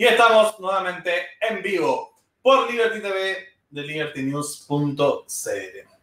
[0.00, 1.10] Y estamos nuevamente
[1.40, 5.18] en vivo por Liberty TV de libertynews.cl.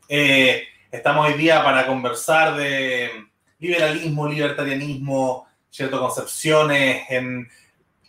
[0.09, 3.09] Eh, estamos hoy día para conversar de
[3.57, 7.47] liberalismo, libertarianismo, ciertas concepciones en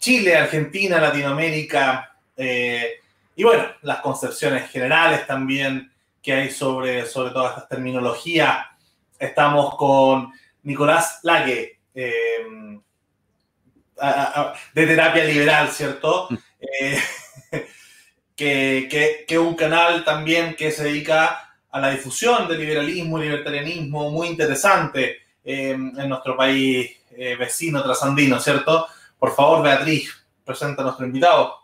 [0.01, 2.95] Chile, Argentina, Latinoamérica, eh,
[3.37, 8.67] y bueno, las concepciones generales también que hay sobre, sobre todas estas terminologías.
[9.21, 10.33] Estamos con
[10.65, 12.81] Nicolás Lague, eh,
[14.75, 16.29] de terapia liberal, ¿cierto?
[16.59, 16.69] Mm.
[16.81, 16.99] Eh,
[18.35, 24.11] que, es un canal también que se dedica a la difusión del liberalismo y libertarianismo
[24.11, 26.91] muy interesante en nuestro país
[27.39, 28.87] vecino trasandino, ¿cierto?
[29.19, 30.11] Por favor, Beatriz,
[30.45, 31.55] presenta a nuestro invitado.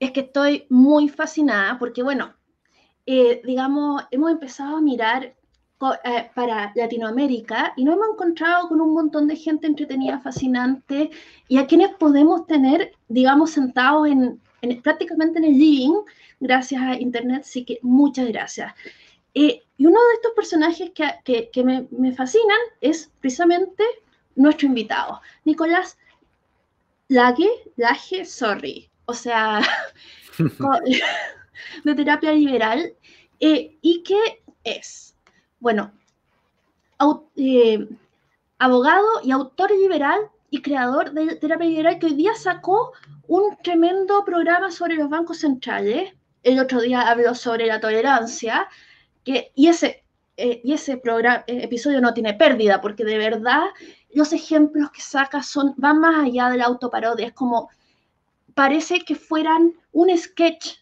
[0.00, 2.34] Es que estoy muy fascinada porque, bueno,
[3.06, 5.34] eh, digamos, hemos empezado a mirar
[6.04, 11.10] eh, para Latinoamérica y nos hemos encontrado con un montón de gente entretenida, fascinante
[11.48, 14.40] y a quienes podemos tener, digamos, sentados en,
[14.82, 15.94] prácticamente en el living
[16.40, 18.72] gracias a Internet, así que muchas gracias.
[19.34, 20.90] Eh, y uno de estos personajes
[21.24, 23.82] que, que, me, me, fascinan es precisamente
[24.36, 25.96] nuestro invitado, Nicolás
[27.08, 29.62] Lague, Laje, sorry, o sea,
[31.84, 32.94] de terapia liberal.
[33.40, 35.11] Eh, ¿Y qué es?
[35.62, 35.92] Bueno,
[37.36, 37.88] eh,
[38.58, 40.18] abogado y autor liberal
[40.50, 42.92] y creador de terapia liberal que hoy día sacó
[43.28, 46.14] un tremendo programa sobre los bancos centrales.
[46.42, 48.66] El otro día habló sobre la tolerancia,
[49.22, 50.02] que, y ese,
[50.36, 53.62] eh, programa, episodio no tiene pérdida, porque de verdad
[54.12, 57.70] los ejemplos que saca son, van más allá de la autoparodia, es como,
[58.54, 60.78] parece que fueran un sketch,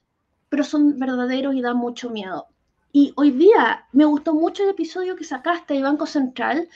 [0.49, 2.47] pero son verdaderos y dan mucho miedo.
[2.93, 6.69] Y hoy día me gustó mucho el episodio que sacaste del Banco Central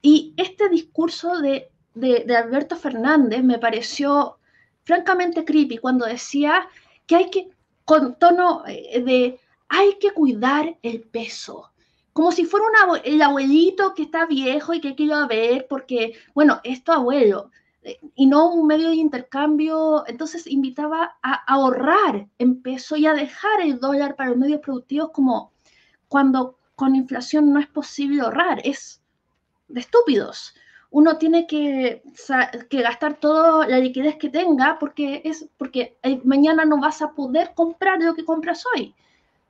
[0.00, 4.38] y este discurso de, de, Alberto Fernández me pareció
[4.84, 6.68] francamente creepy cuando decía
[7.06, 7.50] que hay que,
[7.84, 11.72] con tono eh, de, hay que cuidar el peso
[12.12, 12.66] como si fuera
[13.04, 17.50] el abuelito que está viejo y que a ver porque, bueno, es tu abuelo
[18.14, 20.04] y no un medio de intercambio.
[20.06, 25.10] Entonces invitaba a ahorrar en peso y a dejar el dólar para los medios productivos
[25.10, 25.52] como
[26.08, 29.00] cuando con inflación no es posible ahorrar, es
[29.68, 30.54] de estúpidos.
[30.90, 32.02] Uno tiene que,
[32.68, 37.12] que gastar toda la liquidez que tenga porque es porque eh, mañana no vas a
[37.12, 38.94] poder comprar lo que compras hoy.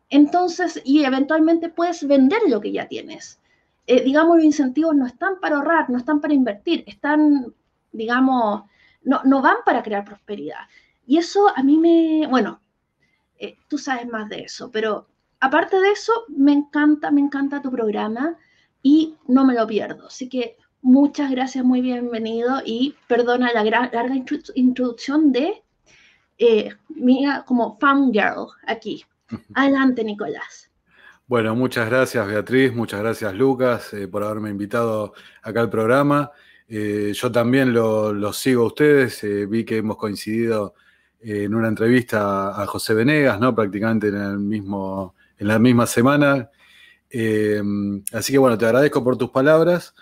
[0.09, 3.41] Entonces, y eventualmente puedes vender lo que ya tienes.
[3.87, 7.53] Eh, digamos, los incentivos no están para ahorrar, no están para invertir, están,
[7.93, 8.65] digamos,
[9.03, 10.67] no, no van para crear prosperidad.
[11.07, 12.61] Y eso a mí me, bueno,
[13.39, 15.09] eh, tú sabes más de eso, pero
[15.41, 18.37] aparte de eso, me encanta, me encanta tu programa
[18.83, 20.07] y no me lo pierdo.
[20.07, 24.15] Así que muchas gracias, muy bienvenido y perdona la larga
[24.55, 25.63] introducción de
[26.39, 27.79] eh, mía como
[28.13, 29.05] girl aquí.
[29.55, 30.71] Adelante, Nicolás.
[31.27, 36.31] Bueno, muchas gracias Beatriz, muchas gracias Lucas eh, por haberme invitado acá al programa.
[36.75, 40.75] Eh, yo también lo, sigo a ustedes, eh, vi que hemos coincidido
[41.21, 43.55] en una entrevista a José Venegas, ¿no?
[43.55, 46.50] prácticamente en, el mismo, en la misma semana.
[48.12, 49.94] así que bueno, te agradezco por tus palabras.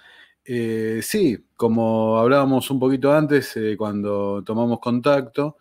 [0.44, 5.58] sí, como hablábamos un poquito antes, cuando tomamos contacto,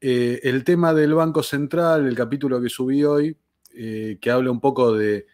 [0.00, 3.36] eh, el tema del Banco Central, el capítulo que subí hoy,
[3.74, 5.26] eh, que habla un poco de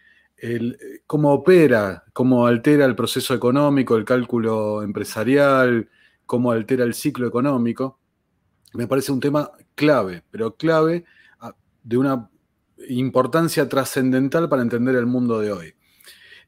[1.06, 5.89] cómo opera, cómo altera el proceso económico, el cálculo empresarial,
[6.27, 7.99] cómo altera el ciclo económico,
[8.75, 11.05] me parece un tema clave, pero clave
[11.41, 12.28] ah, de una
[12.89, 15.75] importancia trascendental para entender el mundo de hoy.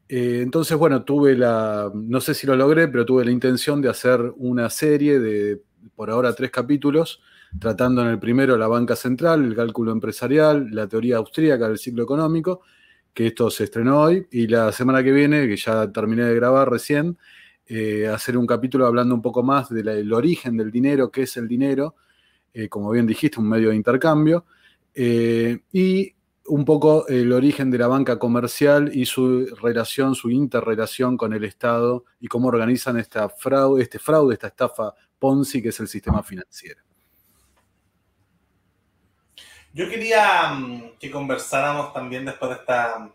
[0.09, 3.89] Eh, entonces, bueno, tuve la, no sé si lo logré, pero tuve la intención de
[3.89, 5.61] hacer una serie de,
[5.95, 7.21] por ahora, tres capítulos,
[7.59, 12.03] tratando en el primero la banca central, el cálculo empresarial, la teoría austríaca del ciclo
[12.03, 12.61] económico,
[13.17, 16.69] que esto se estrenó hoy, y la semana que viene, que ya terminé de grabar
[16.69, 17.17] recién,
[17.65, 21.47] eh, hacer un capítulo hablando un poco más del origen del dinero, qué es el
[21.47, 21.95] dinero,
[22.53, 24.45] eh, como bien dijiste, un medio de intercambio,
[24.93, 26.13] eh, y
[26.45, 31.43] un poco el origen de la banca comercial y su relación, su interrelación con el
[31.43, 36.21] Estado y cómo organizan esta fraude, este fraude, esta estafa Ponzi, que es el sistema
[36.21, 36.86] financiero.
[39.77, 43.11] Yo quería mm, que conversáramos también después de esta,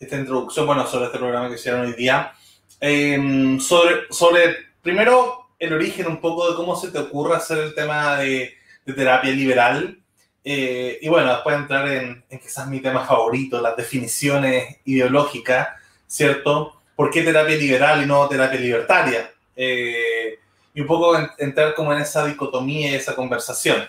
[0.00, 2.32] esta introducción, bueno, sobre este programa que hicieron hoy día,
[2.80, 7.74] em, sobre, sobre, primero, el origen un poco de cómo se te ocurre hacer el
[7.76, 8.52] tema de,
[8.84, 9.96] terapia liberal.
[10.44, 15.68] Eh, y bueno, después entrar en, en quizás mi tema favorito, las definiciones ideológicas,
[16.08, 16.82] ¿cierto?
[16.96, 19.30] ¿Por qué terapia liberal y no terapia libertaria?
[19.54, 20.36] Eh,
[20.74, 23.86] y un poco entrar como en esa dicotomía y esa conversación.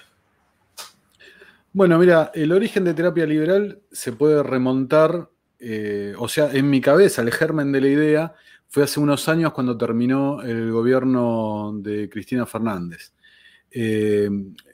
[1.73, 5.29] Bueno, mira, el origen de terapia liberal se puede remontar,
[5.59, 8.33] eh, o sea, en mi cabeza, el germen de la idea
[8.67, 13.13] fue hace unos años cuando terminó el gobierno de Cristina Fernández.
[13.71, 14.29] Eh,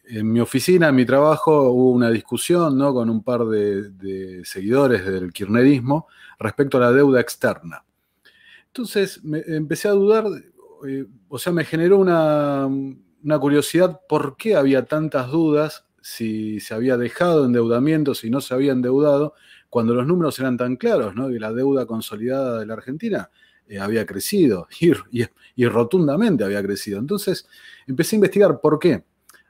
[0.10, 2.94] en mi oficina, en mi trabajo, hubo una discusión ¿no?
[2.94, 6.08] con un par de, seguidores del kirchnerismo
[6.40, 7.86] respecto a la deuda externa.
[8.68, 10.26] Entonces me, empecé a dudar,
[10.88, 12.68] eh, o sea, me generó una,
[13.40, 18.72] curiosidad por qué había tantas dudas, si se había dejado endeudamiento, si no se había
[18.72, 19.34] endeudado,
[19.70, 21.30] cuando los números eran tan claros, ¿no?
[21.30, 23.30] Y la deuda consolidada de la Argentina
[23.68, 24.68] eh, había crecido
[25.56, 27.00] y rotundamente había crecido.
[27.00, 27.48] Entonces
[27.88, 29.04] empecé a investigar por qué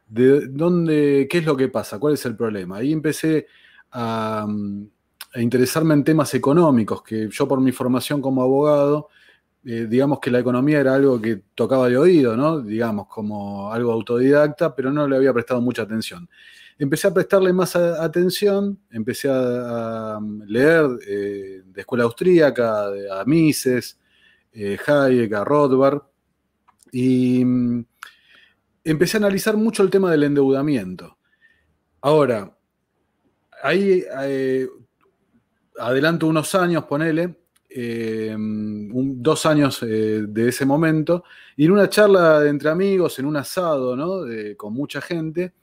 [0.10, 2.78] de dónde, qué es lo que pasa, cuál es el problema.
[2.78, 3.48] Ahí empecé
[3.92, 4.46] a,
[5.36, 9.10] interesarme en temas económicos, que yo por mi formación como abogado,
[9.66, 12.62] eh, digamos que la economía era algo que tocaba de oído, ¿no?
[12.62, 16.30] Digamos, como algo autodidacta, pero no le había prestado mucha atención.
[16.78, 20.18] Empecé a prestarle más atención, empecé a,
[20.48, 24.00] leer eh, de escuela austríaca, a Mises,
[24.54, 26.04] eh, Hayek, a Rothbard,
[26.94, 27.42] y
[28.84, 31.18] empecé a analizar mucho el tema del endeudamiento.
[32.02, 32.58] Ahora,
[33.62, 34.06] ahí
[35.78, 37.36] adelanto unos años, ponele,
[37.70, 41.24] eh, dos años eh, de ese momento,
[41.56, 44.22] y en una charla entre amigos, en un asado, ¿no?
[44.58, 45.54] con mucha gente,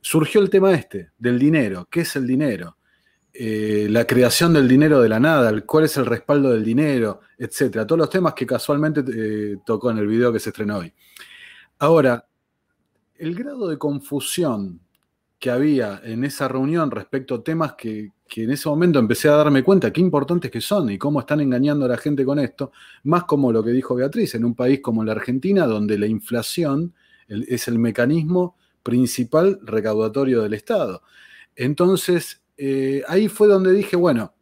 [0.00, 1.88] surgió el tema este, del dinero.
[1.90, 2.76] ¿Qué es el dinero?
[3.32, 7.86] la creación del dinero de la nada, cuál es el respaldo del dinero, etcétera.
[7.86, 9.02] Todos los temas que casualmente
[9.64, 10.92] tocó en el video que se estrenó hoy.
[11.78, 12.26] Ahora,
[13.16, 14.80] el grado de confusión
[15.38, 19.62] que había en esa reunión respecto a temas que, en ese momento empecé a darme
[19.62, 22.72] cuenta qué importantes que son y cómo están engañando a la gente con esto,
[23.04, 26.94] más como lo que dijo Beatriz, en un país como la Argentina, donde la inflación
[27.28, 31.02] es el mecanismo principal recaudatorio del Estado.
[31.56, 34.34] Entonces, eh, ahí fue donde dije, bueno,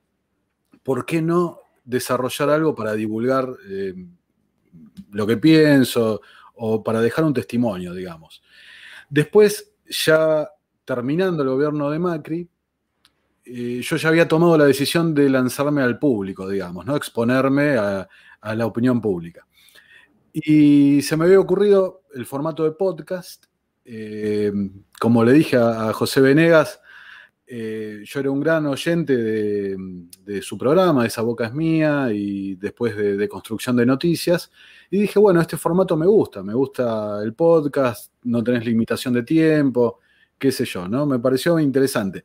[0.82, 3.94] ¿por qué no desarrollar algo para divulgar eh,
[5.11, 6.20] lo que pienso
[6.55, 8.43] o para dejar un testimonio, digamos?
[9.08, 10.49] Después, ya
[10.85, 12.49] terminando el gobierno de Macri,
[13.50, 16.95] eh, yo ya había tomado la decisión de lanzarme al público, digamos, ¿no?
[16.97, 18.06] exponerme a,
[18.43, 19.47] la opinión pública.
[20.33, 23.47] Y se me había ocurrido el formato de podcast.
[23.85, 24.53] Eh,
[25.00, 26.81] como le dije a, José Venegas,
[27.47, 32.95] eh, yo era un gran oyente de, su programa, Esa Boca es Mía, y después
[32.97, 34.53] de Construcción de Noticias.
[34.91, 39.23] Y dije, bueno, este formato me gusta, me gusta el podcast, no tenés limitación de
[39.23, 40.00] tiempo,
[40.39, 41.06] qué sé yo, ¿no?
[41.06, 42.25] Me pareció interesante.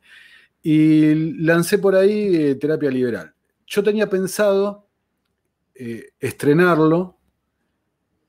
[0.66, 1.14] Y
[1.44, 3.34] lancé por ahí eh, Terapia Liberal.
[3.66, 4.88] Yo tenía pensado
[5.74, 7.18] eh, estrenarlo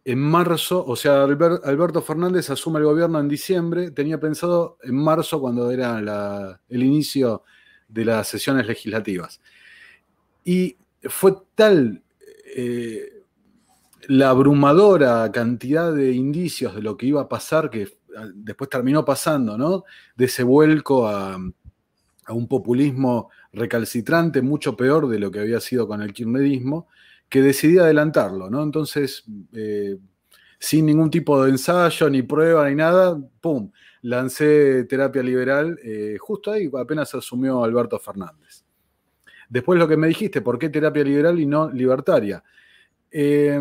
[0.03, 5.39] en marzo, o sea, Alberto Fernández asume el gobierno en diciembre, tenía pensado en marzo
[5.39, 7.43] cuando era el inicio
[7.87, 9.41] de las sesiones legislativas.
[10.43, 12.03] Y fue tal
[12.53, 13.23] eh,
[14.09, 17.87] la abrumadora cantidad de indicios de lo que iba a pasar, que
[18.17, 19.85] ah, después terminó pasando, ¿no?
[20.17, 21.39] De ese vuelco a,
[22.33, 26.87] un populismo recalcitrante, mucho peor de lo que había sido con el kirchnerismo,
[27.29, 28.63] que decidí adelantarlo, ¿no?
[28.63, 29.97] Entonces, eh,
[30.59, 33.71] sin ningún tipo de ensayo, ni prueba, ni nada, ¡pum!
[34.01, 38.63] Lancé terapia liberal, eh, justo ahí apenas asumió Alberto Fernández.
[39.49, 42.43] Después lo que me dijiste, ¿por qué terapia liberal y no libertaria?
[43.11, 43.59] Eh,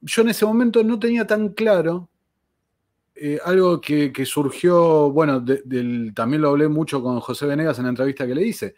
[0.00, 2.10] yo en ese momento no tenía tan claro
[3.18, 5.42] eh, algo que, surgió, bueno,
[6.14, 8.74] también lo hablé mucho con José Venegas en la entrevista que le hice,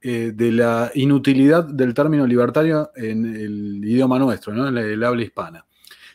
[0.00, 4.68] eh, de la inutilidad del término libertario en el idioma nuestro, ¿no?
[4.68, 5.66] en el habla hispana.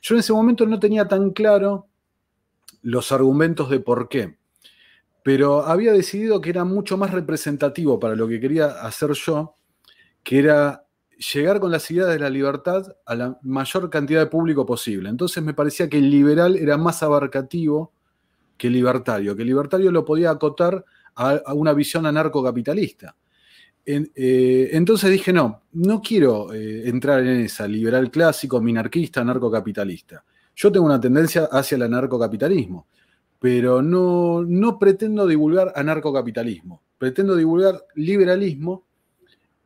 [0.01, 1.87] Yo en ese momento no tenía tan claro
[2.81, 4.37] los argumentos de por qué,
[5.23, 9.55] pero había decidido que era mucho más representativo para lo que quería hacer yo,
[10.23, 10.85] que era
[11.19, 15.09] llegar con las ideas de la libertad a la mayor cantidad de público posible.
[15.09, 17.91] Entonces me parecía que el liberal era más abarcativo
[18.57, 20.83] que el libertario, que el libertario lo podía acotar
[21.15, 23.15] a, una visión anarcocapitalista.
[23.85, 30.23] Eh, entonces dije, no, no quiero eh, entrar en esa liberal clásico, minarquista, anarcocapitalista.
[30.55, 32.87] Yo tengo una tendencia hacia el anarcocapitalismo,
[33.39, 38.85] pero no, no pretendo divulgar anarcocapitalismo, pretendo divulgar liberalismo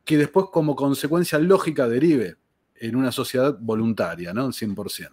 [0.05, 2.35] que después como consecuencia lógica derive
[2.75, 4.47] en una sociedad voluntaria, ¿no?
[4.47, 5.09] 100%.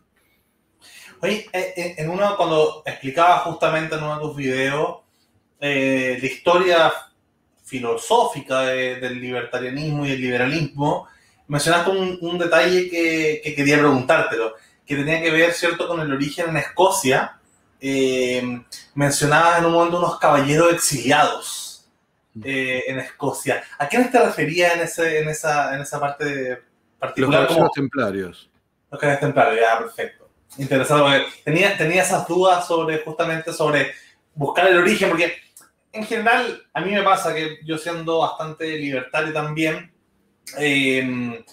[1.22, 4.96] Oye, eh, eh, en uno, cuando explicaba justamente en uno de tus videos
[5.60, 6.92] eh, la historia
[7.62, 11.06] filosófica del libertarianismo y el liberalismo,
[11.46, 14.54] mencionaste un, detalle que, quería preguntártelo,
[14.86, 17.38] que tenía que ver, ¿cierto?, con el origen en Escocia.
[17.80, 18.42] Eh,
[18.94, 21.69] mencionabas en un momento unos caballeros exiliados
[22.44, 23.62] eh, en Escocia.
[23.78, 26.62] ¿A quiénes te referías en, ese, en, esa, en esa parte
[26.98, 27.40] particular?
[27.42, 28.50] Los caballeros templarios.
[28.90, 30.28] Los caballeros templarios, ya, perfecto.
[30.58, 33.92] Interesante, porque tenía, tenía esas dudas sobre, justamente, sobre
[34.34, 35.36] buscar el origen, porque
[35.92, 39.92] en general a mí me pasa que yo siendo bastante libertario también,
[40.58, 41.44] eh,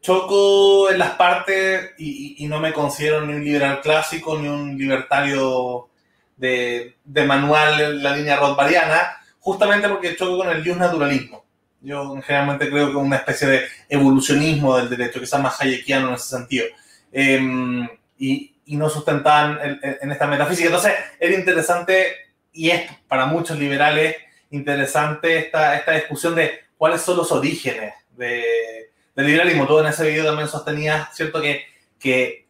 [0.00, 5.88] choco en las partes y, no me considero ni un liberal clásico ni un libertario
[6.36, 11.44] de, de manual en la línea rothbariana, justamente porque choco con el naturalismo.
[11.80, 16.28] Yo generalmente creo que una especie de evolucionismo del derecho, quizás más hayekiano en ese
[16.28, 16.66] sentido.
[17.12, 20.66] Em, y, y, no sustentaban en, en, esta metafísica.
[20.66, 22.16] Entonces, era interesante,
[22.52, 24.16] y es para muchos liberales
[24.50, 29.66] interesante esta, esta discusión de cuáles son los orígenes de, del liberalismo.
[29.66, 31.64] Todo en ese video también sostenía, ¿cierto?, que,
[31.98, 32.46] que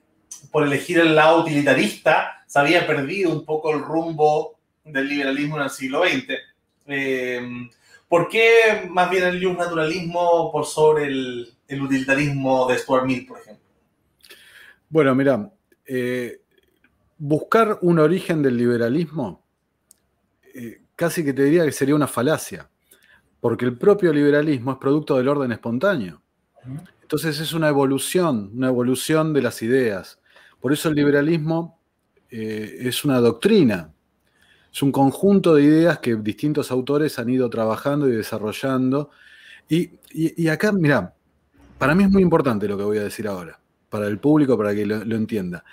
[0.50, 5.64] por elegir el lado utilitarista se había perdido un poco el rumbo del liberalismo en
[5.64, 6.35] el siglo XX.
[6.88, 7.68] Eh,
[8.09, 13.38] ¿Por qué más bien el naturalismo por sobre el, el, utilitarismo de Stuart Mill, por
[13.38, 13.64] ejemplo?
[14.88, 15.52] Bueno, mira,
[15.85, 16.40] eh,
[17.18, 19.45] buscar un origen del liberalismo
[20.54, 22.71] eh, casi que te diría que sería una falacia,
[23.40, 26.23] porque el propio liberalismo es producto del orden espontáneo.
[27.02, 30.18] Entonces es una evolución, una evolución de las ideas.
[30.61, 31.78] Por eso el liberalismo
[32.30, 33.92] eh, es una doctrina,
[34.72, 39.10] es un conjunto de ideas que distintos autores han ido trabajando y desarrollando.
[39.68, 41.14] Y, acá, mira,
[41.78, 43.58] para mí es muy importante lo que voy a decir ahora,
[43.88, 45.64] para el público, para que lo, entienda.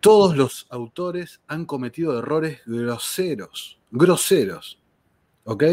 [0.00, 4.80] Todos los autores han cometido errores groseros, groseros,
[5.44, 5.64] ¿ok?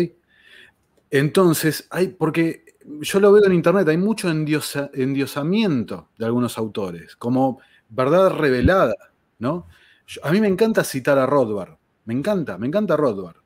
[1.10, 2.64] Entonces, hay, porque
[3.02, 8.96] yo lo veo en internet, hay mucho endiosamiento de algunos autores, como verdad revelada,
[9.40, 9.68] ¿no?
[10.24, 11.78] a mí me encanta citar a Rothbard,
[12.12, 13.38] me encanta, me encanta Rothbard.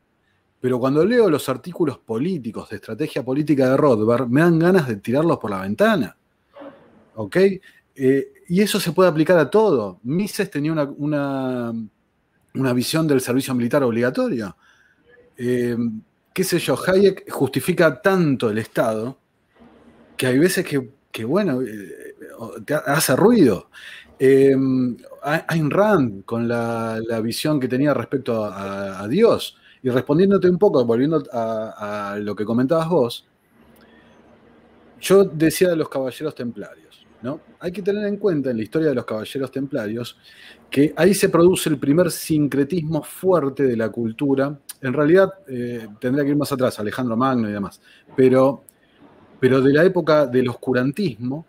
[0.59, 4.95] Pero cuando leo los artículos políticos de estrategia política de Rothbard, me dan ganas de
[4.95, 6.17] tirarlos por la ventana.
[7.13, 7.35] ¿Ok?
[7.95, 9.99] Eh, y eso se puede aplicar a todo.
[10.03, 11.71] Mises tenía una,
[12.55, 14.57] una, visión del servicio militar obligatorio.
[15.37, 15.77] Eh,
[16.33, 19.19] qué sé yo, Hayek justifica tanto el Estado
[20.17, 22.15] que hay veces que, bueno, eh,
[22.87, 23.69] hace ruido.
[24.17, 24.55] Eh,
[25.23, 31.23] Ayn Rand, con la, visión que tenía respecto a, Dios, y respondiéndote un poco, volviendo
[31.31, 33.27] a, lo que comentabas vos,
[35.01, 37.41] yo decía de los caballeros templarios, ¿no?
[37.59, 40.17] Hay que tener en cuenta en la historia de los caballeros templarios
[40.69, 44.57] que ahí se produce el primer sincretismo fuerte de la cultura.
[44.81, 47.79] En realidad, eh, tendría que ir más atrás, Alejandro Magno y demás,
[48.15, 48.63] pero
[49.39, 51.45] pero de la época del oscurantismo,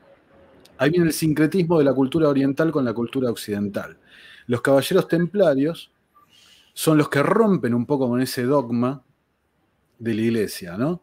[0.79, 3.97] ahí viene el sincretismo de la cultura oriental con la cultura occidental.
[4.47, 5.91] Los caballeros templarios
[6.73, 9.03] son los que rompen un poco con ese dogma
[9.99, 11.03] de la iglesia, ¿no?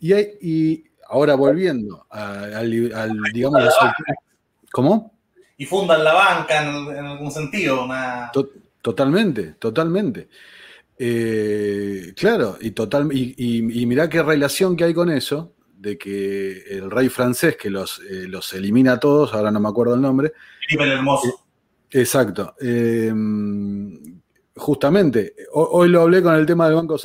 [0.00, 2.70] Y, ahora volviendo al,
[3.32, 3.62] digamos,
[4.72, 5.12] ¿cómo?
[5.58, 7.86] Y fundan la banca en, algún sentido.
[8.80, 10.28] totalmente, totalmente.
[10.98, 16.62] Eh, claro, y, total, y, y mirá qué relación que hay con eso, de que
[16.70, 20.00] el rey francés que los, eh, los elimina a todos, ahora no me acuerdo el
[20.00, 20.32] nombre.
[20.68, 21.28] Felipe el Hermoso.
[21.90, 22.54] Eh, exacto.
[22.60, 23.12] Eh,
[24.54, 26.96] justamente, hoy lo hablé con el tema del banco,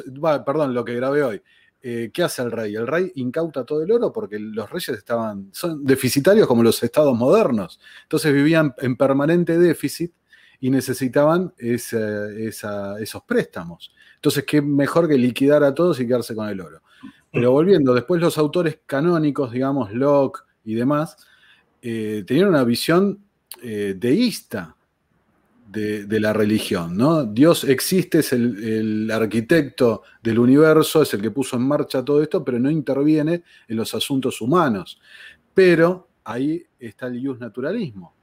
[0.46, 1.42] perdón, lo que grabé hoy.
[1.80, 2.76] ¿Qué hace el rey?
[2.76, 7.18] El rey incauta todo el oro porque los reyes estaban, son deficitarios como los estados
[7.18, 7.80] modernos.
[8.04, 10.12] Entonces vivían en permanente déficit
[10.60, 13.94] y necesitaban esos préstamos.
[14.16, 16.82] Entonces, qué mejor que liquidar a todos y quedarse con el oro.
[17.38, 21.18] Pero volviendo, después los autores canónicos, digamos, Locke y demás,
[21.84, 23.20] eh, tenían una visión
[23.62, 24.76] eh, deísta
[25.68, 27.26] de, la religión, ¿no?
[27.26, 32.44] Dios existe, es el, arquitecto del universo, es el que puso en marcha todo esto,
[32.44, 35.00] pero no interviene en los asuntos humanos.
[35.54, 38.16] Pero ahí está el ius naturalismo.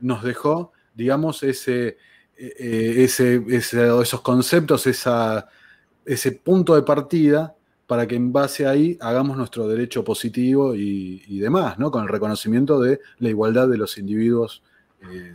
[0.00, 1.96] Nos dejó, digamos, ese,
[2.36, 7.54] eh, ese, esos conceptos, ese punto de partida
[7.88, 11.90] para que en base ahí hagamos nuestro derecho positivo y, demás, ¿no?
[11.90, 14.62] Con el reconocimiento de la igualdad de los individuos,
[15.10, 15.34] eh,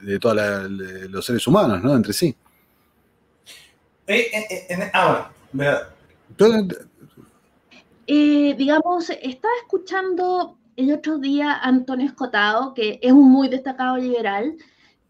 [0.00, 0.68] de, todos
[1.08, 1.94] los seres humanos, ¿no?
[1.94, 2.34] Entre sí.
[4.08, 5.30] Eh, eh, ah,
[8.56, 14.56] digamos, estaba escuchando el otro día a Antonio Escotado, que es un muy destacado liberal,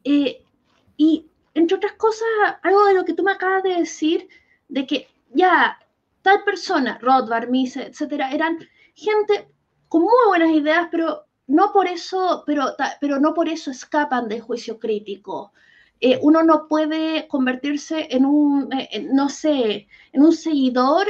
[0.04, 2.28] y entre otras cosas,
[2.62, 4.28] algo de lo que tú me acabas de decir,
[4.68, 5.78] de que ya
[6.22, 8.58] tal persona, Rothbard, Mises, etcétera, eran
[8.94, 9.48] gente
[9.88, 14.40] con muy buenas ideas, pero no por eso, pero, pero no por eso escapan del
[14.40, 15.52] juicio crítico.
[16.00, 18.68] Eh, uno no puede convertirse en un,
[19.12, 21.06] no sé, en un seguidor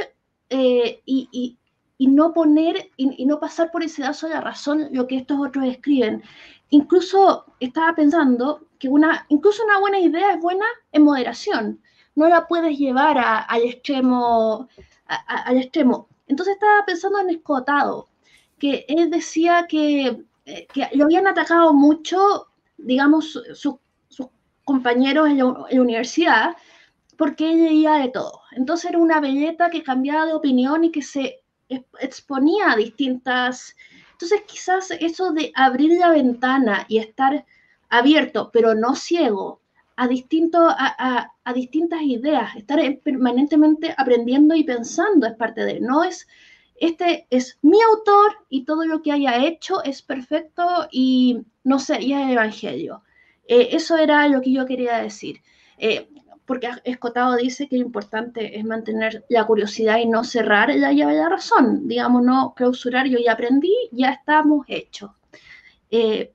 [0.49, 1.57] y,
[1.97, 5.39] y, no poner y, no pasar por ese dazo de la razón lo que estos
[5.39, 6.21] otros escriben.
[6.69, 11.81] Incluso estaba pensando que una, incluso una buena idea es buena en moderación.
[12.15, 14.67] No la puedes llevar al extremo,
[15.07, 16.07] al extremo.
[16.27, 18.09] Entonces estaba pensando en Escotado,
[18.57, 23.75] que él decía que, eh, que lo habían atacado mucho, digamos, sus
[24.63, 26.55] compañeros en la, universidad,
[27.17, 28.41] porque él leía de todo.
[28.53, 31.43] Entonces era una belleta que cambiaba de opinión y que se
[31.99, 33.75] exponía a distintas...
[34.13, 37.45] Entonces quizás eso de abrir la ventana y estar
[37.89, 39.59] abierto, pero no ciego,
[39.95, 46.03] a, distinto, a, a, distintas ideas, estar permanentemente aprendiendo y pensando es parte de, no
[46.03, 46.27] es,
[46.75, 52.23] este es mi autor y todo lo que haya hecho es perfecto y no sería
[52.23, 53.03] el Evangelio.
[53.47, 55.41] Eh, eso era lo que yo quería decir.
[55.77, 56.07] Eh,
[56.45, 61.13] porque Escotado dice que lo importante es mantener la curiosidad y no cerrar la llave
[61.13, 61.87] de la razón.
[61.87, 65.11] Digamos, no clausurar, yo ya aprendí, ya estamos hechos.
[65.89, 66.33] Eh,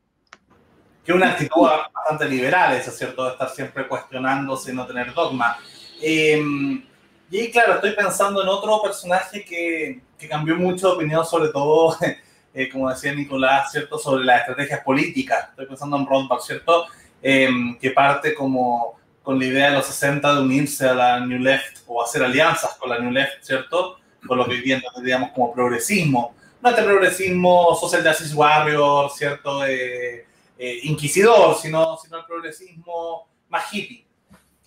[1.09, 5.57] que una actitud bastante liberal, es cierto, de estar siempre cuestionándose no tener dogma.
[6.03, 6.85] Em,
[7.31, 11.97] y claro, estoy pensando en otro personaje que, que cambió mucho de opinión, sobre todo,
[12.53, 15.49] eh, como decía Nicolás, ¿cierto?, sobre las estrategias políticas.
[15.49, 16.85] Estoy pensando en Rothbard, ¿cierto?,
[17.23, 21.38] em, que parte como con la idea de los 60 de unirse a la New
[21.38, 25.55] Left o hacer alianzas con la New Left, ¿cierto?, con lo que hoy día como
[25.55, 26.35] progresismo.
[26.61, 30.27] No este progresismo social justice warrior, ¿cierto?, eh,
[30.59, 34.05] eh, inquisidor, sino, sino el progresismo más hippie.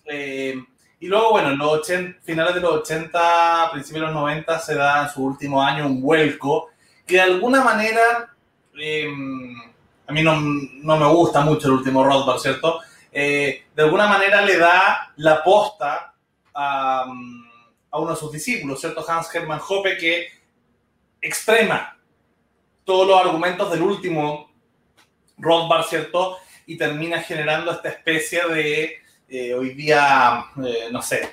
[0.06, 0.56] Eh,
[1.02, 4.76] y luego, bueno, en los 80, finales de los 80, principios de los 90, se
[4.76, 6.70] da en su último año un vuelco
[7.06, 8.34] que de alguna manera,
[8.76, 9.54] em,
[10.08, 12.80] a mí no, no, me gusta mucho el último Rothbard, ¿cierto?
[13.12, 16.14] Eh, de alguna manera le da la posta
[16.54, 17.06] a,
[17.92, 19.04] a, uno de sus discípulos, ¿cierto?
[19.06, 20.28] Hans Hermann Hoppe, que
[21.20, 21.98] extrema
[22.86, 24.51] todos los argumentos del último
[25.42, 26.38] Rothbard, ¿cierto?
[26.66, 31.30] Y termina generando esta especie de, eh, hoy día, eh, no sé,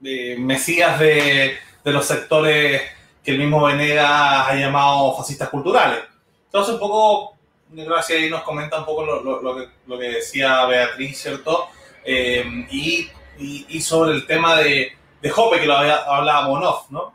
[0.00, 2.82] de mesías de, de, los sectores
[3.22, 4.10] que el mismo Venegas
[4.48, 6.00] ha llamado fascistas culturales.
[6.46, 7.36] Entonces, un poco,
[7.70, 11.68] gracias ahí nos comenta un poco lo, lo, que, decía Beatriz, ¿cierto?
[12.04, 17.14] Eh, y, y, sobre el tema de, de Hoppe, que lo hablábamos off, ¿no?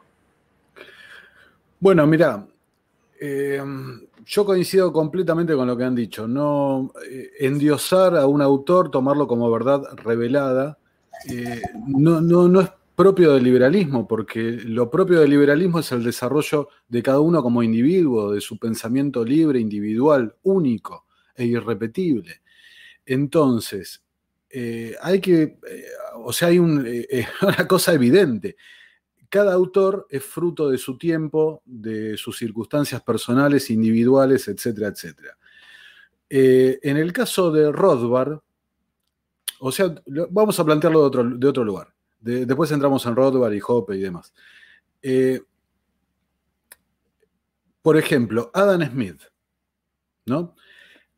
[1.80, 2.46] Bueno, mira,
[4.28, 6.28] yo coincido completamente con lo que han dicho.
[6.28, 10.78] No eh, endiosar a un autor, tomarlo como verdad revelada,
[11.30, 16.68] eh, no, no, es propio del liberalismo, porque lo propio del liberalismo es el desarrollo
[16.90, 22.42] de cada uno como individuo, de su pensamiento libre, individual, único e irrepetible.
[23.06, 24.04] Entonces,
[24.50, 25.58] eh, hay que,
[26.16, 28.58] o sea, hay una cosa evidente
[29.30, 35.38] cada autor es fruto de su tiempo, de sus circunstancias personales, individuales, etcétera, etcétera.
[36.30, 38.40] Eh, en el caso de Rothbard,
[39.60, 39.96] o sea,
[40.30, 41.94] vamos a plantearlo de otro, de otro lugar.
[42.20, 44.34] después entramos en Rothbard y Hoppe y demás.
[45.02, 45.42] Eh,
[47.82, 49.22] por ejemplo, Adam Smith,
[50.26, 50.56] ¿no?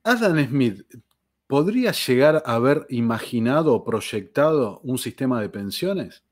[0.04, 0.86] Adam Smith
[1.48, 6.24] podría llegar a haber imaginado o proyectado un sistema de pensiones.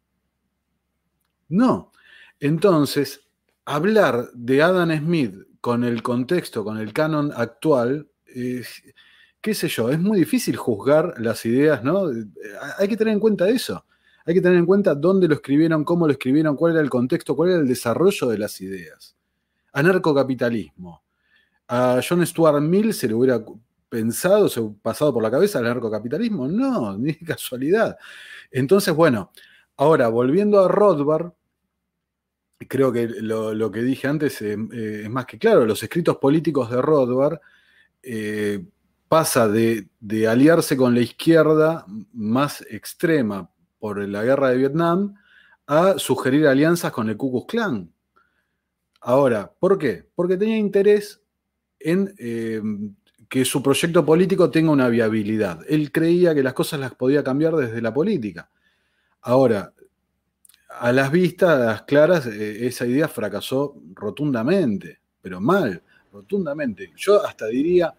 [1.49, 1.91] No.
[2.39, 3.21] Entonces,
[3.65, 8.07] hablar de Adam Smith con el contexto, con el canon actual,
[9.41, 12.09] qué sé yo, es muy difícil juzgar las ideas, ¿no?
[12.77, 13.85] Hay que tener en cuenta eso.
[14.25, 17.35] Hay que tener en cuenta dónde lo escribieron, cómo lo escribieron, cuál era el contexto,
[17.35, 19.15] cuál era el desarrollo de las ideas.
[19.71, 21.01] Anarcocapitalismo.
[21.69, 23.41] A John Stuart Mill se le hubiera
[23.87, 26.47] pensado, se pasado por la cabeza el anarcocapitalismo.
[26.47, 27.97] No, ni casualidad.
[28.51, 29.31] Entonces, bueno,
[29.77, 31.31] ahora volviendo a Rothbard,
[32.65, 36.71] creo que lo, que dije antes eh, eh, es más que claro, los escritos políticos
[36.71, 37.39] de Rothbard
[38.01, 38.65] eh,
[39.07, 39.87] pasa de,
[40.27, 45.15] aliarse con la izquierda más extrema por la guerra de Vietnam
[45.67, 47.91] a sugerir alianzas con el Ku Klux Klan.
[49.01, 50.09] Ahora, ¿por qué?
[50.15, 51.21] Porque tenía interés
[51.79, 52.15] en
[53.29, 55.61] que su proyecto político tenga una viabilidad.
[55.67, 58.49] Él creía que las cosas las podía cambiar desde la política.
[59.21, 59.73] Ahora,
[60.79, 66.91] a las vistas, claras, eh, esa idea fracasó rotundamente, pero mal, rotundamente.
[66.95, 67.93] Yo hasta diría,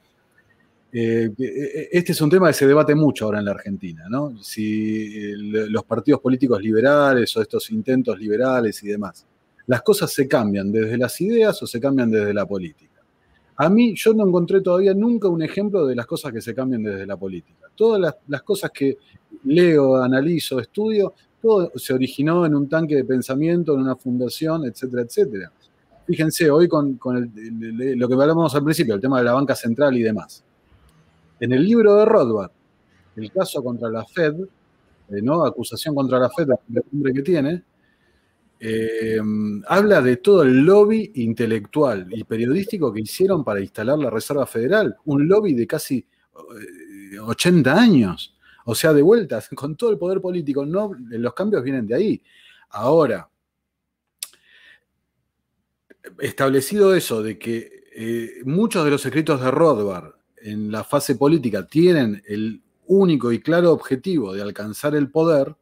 [0.93, 4.43] eh, eh, este es un tema que se debate mucho ahora en la Argentina, ¿no?
[4.43, 9.27] Si los partidos políticos liberales o estos intentos liberales y demás,
[9.67, 13.03] las cosas se cambian desde las ideas o se cambian desde la política.
[13.57, 16.83] A mí, yo no encontré todavía nunca un ejemplo de las cosas que se cambian
[16.83, 17.67] desde la política.
[17.75, 18.97] Todas las, las cosas que
[19.45, 25.03] leo, analizo, estudio, todo se originó en un tanque de pensamiento, en una fundación, etcétera,
[25.03, 25.53] etcétera.
[26.07, 29.97] Fíjense, hoy con, el- lo que hablamos al principio, el tema de la banca central
[29.97, 30.43] y demás.
[31.41, 32.51] En el libro de Rothbard,
[33.17, 34.35] el caso contra la Fed,
[35.11, 35.45] eh, ¿no?
[35.45, 37.63] acusación contra la Fed, el nombre que tiene,
[38.61, 39.21] eh,
[39.69, 44.97] habla de todo el lobby intelectual y periodístico que hicieron para instalar la Reserva Federal,
[45.05, 45.99] un lobby de casi
[47.15, 48.35] eh, 80 años.
[48.71, 52.23] O sea, de vueltas, con todo el poder político, no, los cambios vienen de ahí.
[52.69, 53.31] Ahora,
[56.19, 61.67] establecido eso de que eh, muchos de los escritos de Rothbard en la fase política
[61.67, 65.57] tienen el único y claro objetivo de alcanzar el poder,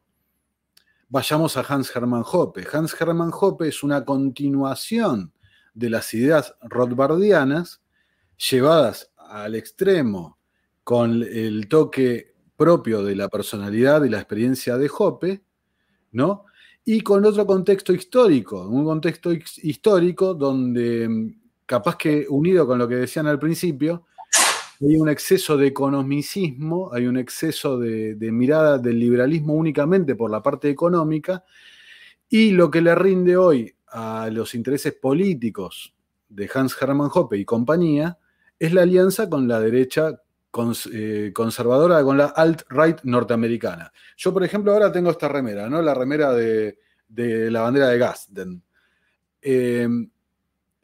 [1.07, 2.67] vayamos a Hans Hermann Hoppe.
[2.69, 5.31] Hans Hermann Hoppe es una continuación
[5.73, 7.81] de las ideas rothbardianas
[8.51, 10.37] llevadas al extremo
[10.83, 15.41] con el toque propio de la personalidad y la experiencia de Hoppe,
[16.11, 16.45] ¿no?
[16.85, 22.79] Y con otro contexto histórico, un contexto his- histórico donde, mm, capaz que unido con
[22.79, 24.05] lo que decían al principio,
[24.81, 30.29] hay un exceso de economicismo, hay un exceso de, de mirada del liberalismo únicamente por
[30.31, 31.43] la parte económica,
[32.29, 35.93] y lo que le rinde hoy a los intereses políticos
[36.29, 38.17] de Hans Hermann Hoppe y compañía
[38.59, 40.21] es la alianza con la derecha
[40.91, 43.91] eh, conservadora, con la alt-right norteamericana.
[44.17, 45.81] Yo, por ejemplo, ahora tengo esta remera, ¿no?
[45.81, 48.63] La remera de, de la bandera de Gadsden.
[49.41, 49.87] Eh,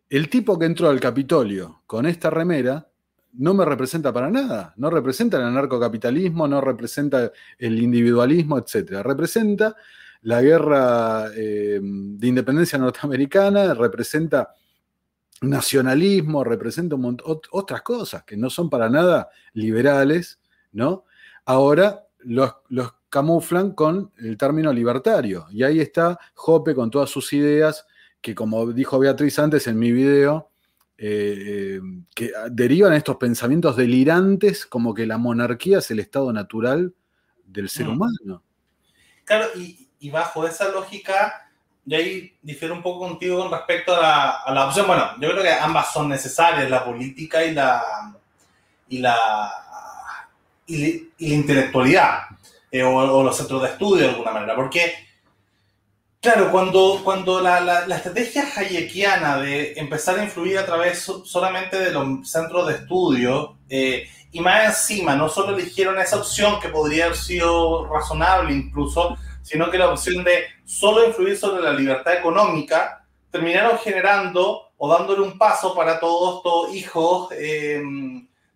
[0.10, 2.88] el tipo que entró al Capitolio con esta remera
[3.34, 9.02] no me representa para nada, no representa el anarcocapitalismo, no representa el individualismo, etc.
[9.02, 9.76] Representa
[10.22, 14.54] la guerra eh, de independencia norteamericana, representa
[15.50, 20.40] nacionalismo, representa un montón, ot- otras cosas que no son para nada liberales,
[20.72, 21.06] ¿no?
[21.46, 25.46] Ahora los, los camuflan con el término libertario.
[25.52, 27.86] Y ahí está Jope con todas sus ideas,
[28.22, 30.50] que como dijo Beatriz antes en mi video,
[30.98, 31.82] eh, eh,
[32.16, 36.94] que derivan estos pensamientos delirantes como que la monarquía es el estado natural
[37.46, 37.92] del ser Mm.
[37.92, 38.44] humano.
[39.26, 41.43] Claro, y, y bajo esa lógica,
[41.86, 44.88] yo ahí difiero un poco contigo con respecto a la, a la opción.
[44.88, 47.84] Bueno, yo creo que ambas son necesarias, la política y la,
[48.90, 49.52] y la,
[50.68, 52.20] y, la- intelectualidad,
[52.72, 54.94] eh, o, los centros de estudio de alguna manera, porque,
[56.22, 61.26] claro, cuando, cuando la, la- la estrategia hayekiana de empezar a influir a través so-
[61.26, 66.60] solamente de los centros de estudio, eh, y más encima, no solo eligieron esa opción
[66.60, 71.74] que podría haber sido razonable incluso, sino que la opción de solo influir sobre la
[71.74, 77.82] libertad económica, terminaron generando o dándole un paso para todos estos hijos eh,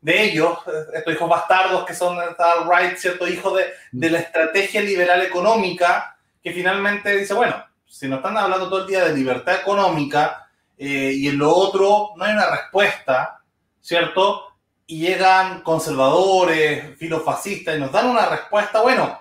[0.02, 0.58] de ellos,
[0.94, 6.18] estos hijos bastardos que son tal right, cierto hijos de, de la estrategia liberal económica,
[6.42, 11.12] que finalmente dice, bueno, si nos están hablando todo el día de libertad económica eh,
[11.16, 13.42] y en lo otro no hay una respuesta,
[13.82, 14.44] ¿cierto?
[14.86, 19.20] Y llegan conservadores, filofascistas y nos dan una respuesta, bueno,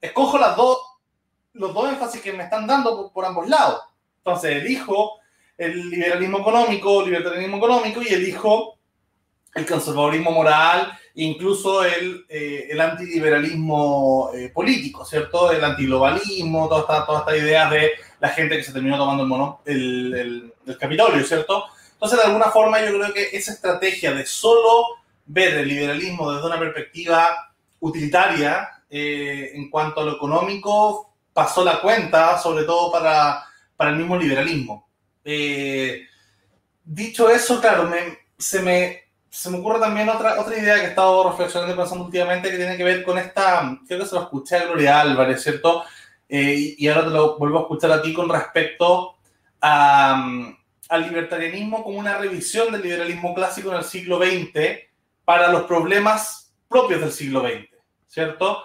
[0.00, 0.78] escojo las dos,
[1.54, 3.80] los dos énfasis que me están dando por, por ambos lados.
[4.18, 5.18] Entonces, elijo
[5.56, 8.78] el liberalismo económico, libertarianismo económico y elijo
[9.54, 15.52] el conservadurismo moral, incluso el, eh, el antiliberalismo eh, político, ¿cierto?
[15.52, 19.28] El antiglobalismo, todas estas toda esta ideas de la gente que se terminó tomando el,
[19.28, 21.66] mono, el, el, el Capitolio, ¿cierto?
[21.92, 24.86] Entonces, de alguna forma, yo creo que esa estrategia de solo
[25.26, 31.80] ver el liberalismo desde una perspectiva utilitaria eh, en cuanto a lo económico pasó la
[31.80, 33.44] cuenta, sobre todo para,
[33.76, 34.88] para el mismo liberalismo.
[35.24, 36.06] Eh,
[36.84, 37.90] dicho eso, claro,
[38.38, 42.04] se, me, se me ocurre también otra, otra idea que he estado reflexionando y pensando
[42.04, 45.42] últimamente que tiene que ver con esta, creo que se lo escuché a Gloria Álvarez,
[45.42, 45.84] ¿cierto?
[46.28, 49.16] Eh, y ahora te lo vuelvo a escuchar a ti con respecto
[49.60, 50.56] al
[51.02, 54.78] libertarianismo como una revisión del liberalismo clásico en el siglo XX
[55.24, 57.68] para los problemas propios del siglo XX,
[58.06, 58.62] ¿cierto?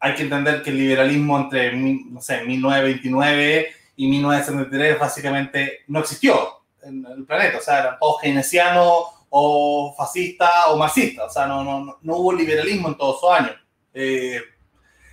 [0.00, 6.62] Hay que entender que el liberalismo entre, no sé, 1929 y 1973 básicamente no existió
[6.82, 11.64] en el planeta, o sea, eran todos keynesianos o fascistas o marxistas, o sea, no,
[11.64, 13.56] no, no hubo liberalismo en todos esos años.
[13.92, 14.40] Eh,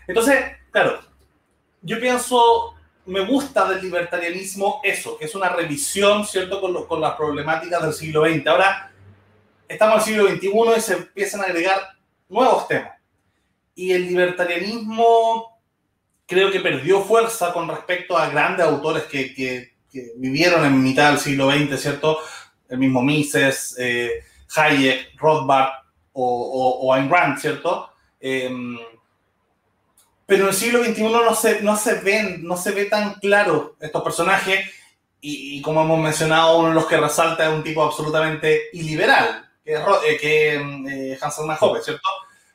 [0.08, 1.00] entonces, claro,
[1.82, 7.02] yo pienso, me gusta del libertarianismo eso, que es una revisión, ¿cierto?, con, lo, con
[7.02, 8.48] las problemáticas del siglo XX.
[8.48, 8.92] Ahora,
[9.68, 11.80] estamos en el siglo XXI y se empiezan a agregar
[12.30, 12.94] nuevos temas.
[13.76, 15.60] Y el libertarianismo
[16.26, 19.72] creo que perdió fuerza con respecto a grandes autores que,
[20.16, 22.18] vivieron en mitad del siglo XX, ¿cierto?
[22.70, 24.24] el mismo Mises, eh,
[24.56, 25.70] Hayek, Rothbard
[26.14, 27.92] o, Ayn Rand, ¿cierto?
[28.20, 28.78] Em,
[30.26, 33.76] pero en el siglo XXI no se, no se ven, no se ve tan claro
[33.80, 34.68] estos personajes
[35.26, 39.74] y, como hemos mencionado, uno de los que resalta es un tipo absolutamente iliberal, que
[39.74, 41.36] es eh, que, eh, Hans
[41.84, 42.10] ¿cierto?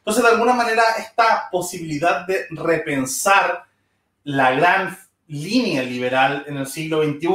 [0.09, 3.65] Entonces, de alguna manera, esta posibilidad de repensar
[4.25, 7.29] la gran línea liberal en el siglo XXI,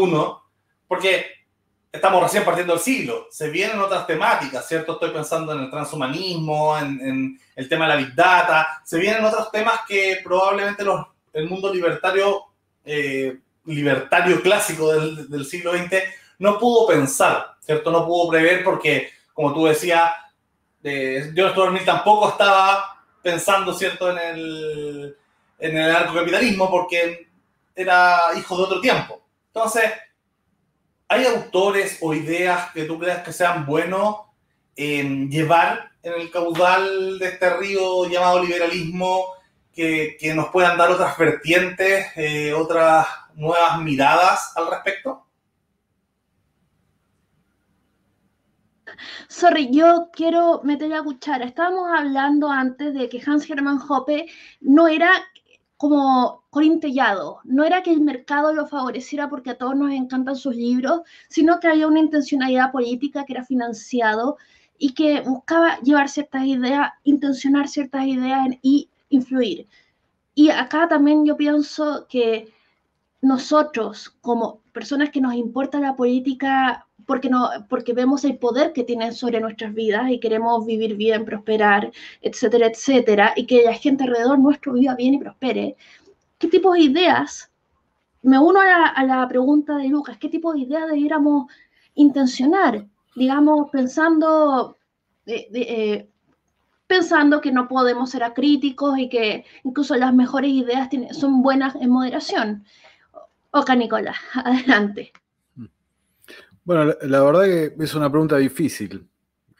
[0.87, 1.23] porque
[1.91, 4.93] estamos recién partiendo del siglo, se vienen otras temáticas, ¿cierto?
[4.93, 9.51] Estoy pensando en el transhumanismo, en, el tema de la big data, se vienen otros
[9.51, 12.41] temas que probablemente los, el mundo libertario
[12.83, 15.97] eh, libertario clásico del, siglo XX
[16.39, 17.91] no pudo pensar, ¿cierto?
[17.91, 20.09] No pudo prever porque, como tú decías,
[20.83, 25.17] eh, John Stuart tampoco estaba pensando, ¿cierto?, en el,
[25.59, 25.95] en el
[26.69, 27.27] porque
[27.75, 29.21] era hijo de otro tiempo.
[29.47, 29.91] Entonces,
[31.07, 34.17] ¿hay autores o ideas que tú creas que sean buenos
[34.75, 39.35] en llevar en el caudal de este río llamado liberalismo
[39.73, 45.25] que, que nos puedan dar otras vertientes, eh, otras nuevas miradas al respecto?
[49.27, 51.45] Sorry, yo quiero meter la cuchara.
[51.45, 54.27] Estábamos hablando antes de que Hans Hermann Hoppe
[54.61, 55.09] no era
[55.77, 60.55] como corintellado, no era que el mercado lo favoreciera porque a todos nos encantan sus
[60.55, 64.37] libros, sino que había una intencionalidad política que era financiado
[64.77, 69.67] y que buscaba llevar ciertas ideas, intencionar ciertas ideas y influir.
[70.35, 72.53] Y acá también yo pienso que
[73.21, 78.83] nosotros, como personas que nos importa la política, porque, no, porque vemos el poder que
[78.83, 84.03] tienen sobre nuestras vidas y queremos vivir bien, prosperar, etcétera, etcétera, y que la gente
[84.03, 85.75] alrededor nuestro viva bien y prospere,
[86.37, 87.51] ¿qué tipo de ideas?
[88.21, 91.51] Me uno a la, pregunta de Lucas, ¿qué tipo de ideas debiéramos
[91.95, 92.85] intencionar?
[93.15, 94.77] Digamos, pensando,
[95.25, 96.09] eh,
[96.87, 101.89] pensando que no podemos ser acríticos y que incluso las mejores ideas son buenas en
[101.89, 102.65] moderación.
[103.51, 105.13] Ok, Nicolás, adelante.
[106.65, 109.05] Bueno, la, verdad que es una pregunta difícil,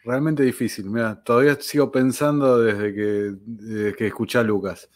[0.06, 0.90] realmente difícil.
[0.90, 4.90] Mira, todavía sigo pensando desde que, que escuché a Lucas.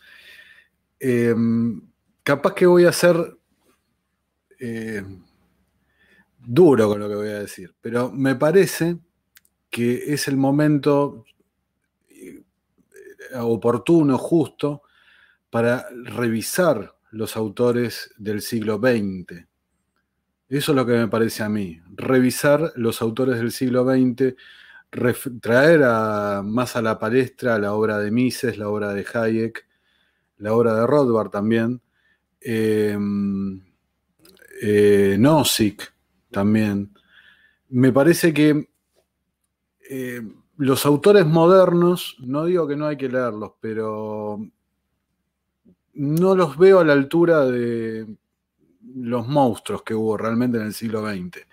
[0.99, 1.81] Em,
[2.23, 3.37] capaz que voy a ser
[4.59, 5.03] eh,
[6.39, 8.97] duro con lo que voy a decir, pero me parece
[9.69, 11.25] que es el momento
[12.09, 12.41] eh,
[13.35, 14.81] oportuno, justo,
[15.49, 19.45] para revisar los autores del siglo XX.
[20.49, 24.33] Eso es lo que me parece a mí, revisar los autores del siglo XX,
[25.41, 25.81] traer
[26.43, 29.67] más a la palestra la obra de Mises, la obra de Hayek,
[30.37, 31.81] la obra de Rothbard también,
[32.39, 32.97] eh,
[34.61, 35.93] eh, Nozick
[36.31, 36.93] también.
[37.69, 38.69] Me parece que
[39.89, 40.21] eh,
[40.57, 44.39] los autores modernos, no digo que no hay que leerlos, pero
[45.93, 48.17] no los veo a la altura de
[48.95, 51.45] los monstruos que hubo realmente en el siglo XX.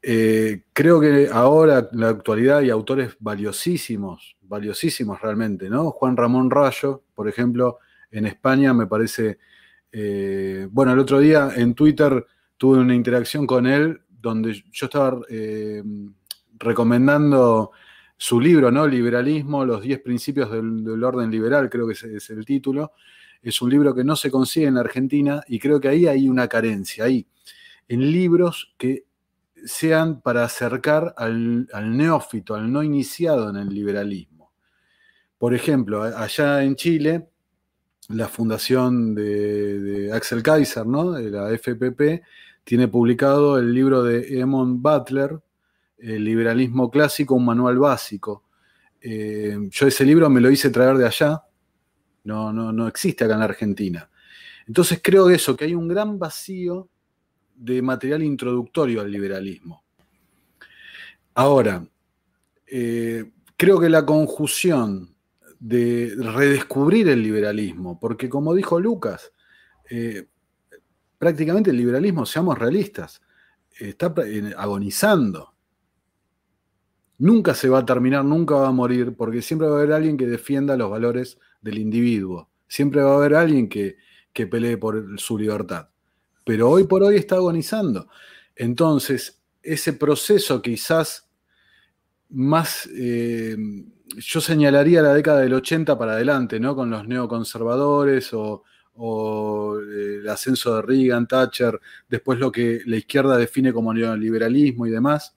[0.00, 5.90] Eh, creo que ahora, en la actualidad, hay autores valiosísimos, valiosísimos realmente, ¿no?
[5.90, 7.78] Juan Ramón Rayo, por ejemplo,
[8.10, 9.38] en España me parece,
[9.92, 12.24] eh, bueno, el otro día en Twitter
[12.56, 15.82] tuve una interacción con él donde yo estaba eh,
[16.58, 17.72] recomendando
[18.16, 18.86] su libro, ¿no?
[18.86, 22.92] Liberalismo, los 10 principios del, orden liberal, creo que es el título,
[23.42, 26.28] es un libro que no se consigue en la Argentina y creo que ahí hay
[26.28, 27.26] una carencia, ahí,
[27.88, 29.04] en libros que
[29.64, 34.52] sean para acercar al, neófito, al no iniciado en el liberalismo.
[35.38, 37.28] Por ejemplo, allá en Chile,
[38.08, 41.12] la fundación de, Axel Kaiser, ¿no?
[41.12, 42.22] de la FPP,
[42.64, 45.40] tiene publicado el libro de Emon Butler,
[45.98, 48.44] El liberalismo clásico, un manual básico.
[49.00, 51.42] Eh, yo ese libro me lo hice traer de allá,
[52.28, 54.10] no, no, no existe acá en la Argentina.
[54.66, 56.90] Entonces creo eso, que hay un gran vacío
[57.54, 59.82] de material introductorio al liberalismo.
[61.34, 61.88] Ahora,
[62.66, 65.16] eh, creo que la conjunción
[65.58, 69.32] de redescubrir el liberalismo, porque como dijo Lucas,
[69.88, 70.26] eh,
[71.16, 73.22] prácticamente el liberalismo, seamos realistas,
[73.70, 74.14] está
[74.58, 75.54] agonizando.
[77.16, 80.18] Nunca se va a terminar, nunca va a morir, porque siempre va a haber alguien
[80.18, 82.48] que defienda los valores del individuo.
[82.66, 83.96] Siempre va a haber alguien que,
[84.32, 85.88] pelee por su libertad.
[86.44, 88.08] Pero hoy por hoy está agonizando.
[88.54, 91.28] Entonces, ese proceso quizás
[92.28, 93.56] más, eh,
[94.16, 96.76] yo señalaría la década del 80 para adelante, ¿no?
[96.76, 98.62] Con los neoconservadores o,
[99.80, 104.90] eh, el ascenso de Reagan, Thatcher, después lo que la izquierda define como neoliberalismo y
[104.90, 105.34] demás.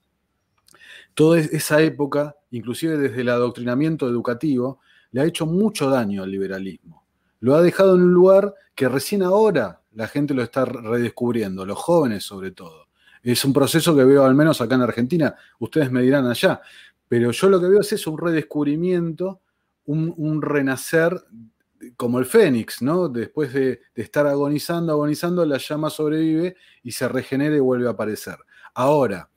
[1.13, 4.79] toda esa época, inclusive desde el adoctrinamiento educativo,
[5.11, 7.03] le ha hecho mucho daño al liberalismo.
[7.39, 11.77] Lo ha dejado en un lugar que recién ahora la gente lo está redescubriendo, los
[11.77, 12.87] jóvenes sobre todo.
[13.23, 16.61] Es un proceso que veo al menos acá en Argentina, ustedes me dirán allá,
[17.07, 19.41] pero yo lo que veo es eso, un redescubrimiento,
[19.85, 21.21] un, renacer
[21.97, 23.09] como el fénix, ¿no?
[23.09, 27.91] Después de, de, estar agonizando, agonizando, la llama sobrevive y se regenera y vuelve a
[27.91, 28.37] aparecer.
[28.73, 29.29] Ahora,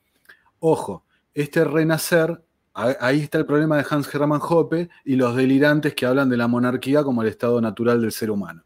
[0.59, 2.44] ojo, este renacer,
[2.75, 6.47] ahí está el problema de Hans Hermann Hoppe y los delirantes que hablan de la
[6.47, 8.63] monarquía como el estado natural del ser humano.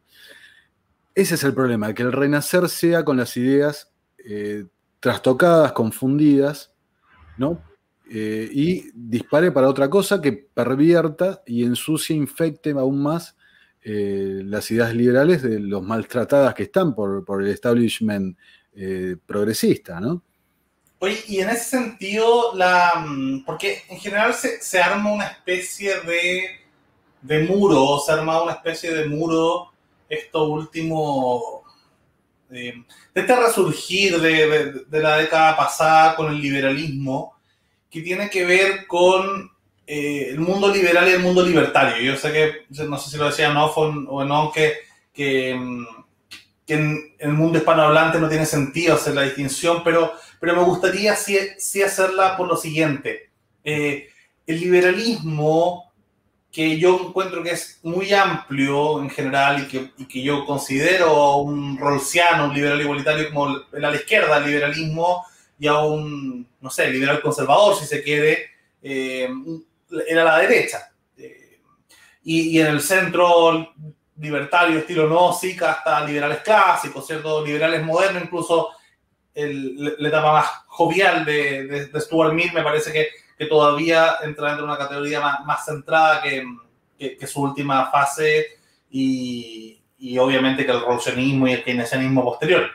[1.13, 3.91] Ese es el problema, que el renacer sea con las ideas
[4.25, 4.65] eh,
[4.99, 6.73] trastocadas, confundidas,
[7.37, 7.61] ¿no?
[8.11, 13.37] Eh, y dispare para otra cosa que pervierta y ensucie, infecte aún más
[13.83, 18.37] eh, las ideas liberales de los maltratadas que están por, por el establishment
[19.25, 20.23] progresista, ¿no?
[21.01, 26.01] Oye, y en ese sentido, la, mm, porque en general se, se arma una especie
[26.01, 26.59] de,
[27.21, 29.71] de muro, se arma una especie de muro
[30.09, 31.63] esto último,
[32.51, 32.83] eh,
[33.13, 37.35] de este resurgir de, de, la década pasada con el liberalismo,
[37.89, 39.51] que tiene que ver con
[39.87, 42.01] eh, el mundo liberal y el mundo libertario.
[42.03, 44.79] Yo sé que, no sé si lo decía Noff o no, que,
[45.13, 45.85] que, mm,
[46.65, 51.15] que en el mundo hispanohablante no tiene sentido hacer la distinción, pero pero me gustaría
[51.15, 53.29] sí, hacerla por lo siguiente.
[53.63, 54.09] Eh,
[54.47, 55.91] el liberalismo,
[56.51, 61.37] que yo encuentro que es muy amplio en general y que, y que yo considero
[61.37, 65.23] un rolsiano, un liberal igualitario como el a la izquierda, el liberalismo,
[65.59, 69.29] y a un, no sé, liberal conservador, si se quiere, eh,
[70.07, 70.91] era la derecha.
[71.17, 71.59] Eh,
[72.23, 73.73] y, en el centro
[74.17, 77.45] libertario, estilo Nozick, hasta liberales clásicos, ¿cierto?
[77.45, 78.69] Liberales modernos, incluso
[79.33, 84.47] el, la etapa más jovial de, de, Stuart Mill me parece que, que, todavía entra
[84.47, 86.43] dentro de una categoría más, más centrada que,
[86.97, 92.69] que, su última fase y, y, obviamente que el rolsonismo y el keynesianismo posterior.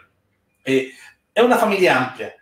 [0.64, 0.92] Eh,
[1.34, 2.34] es una familia amplia.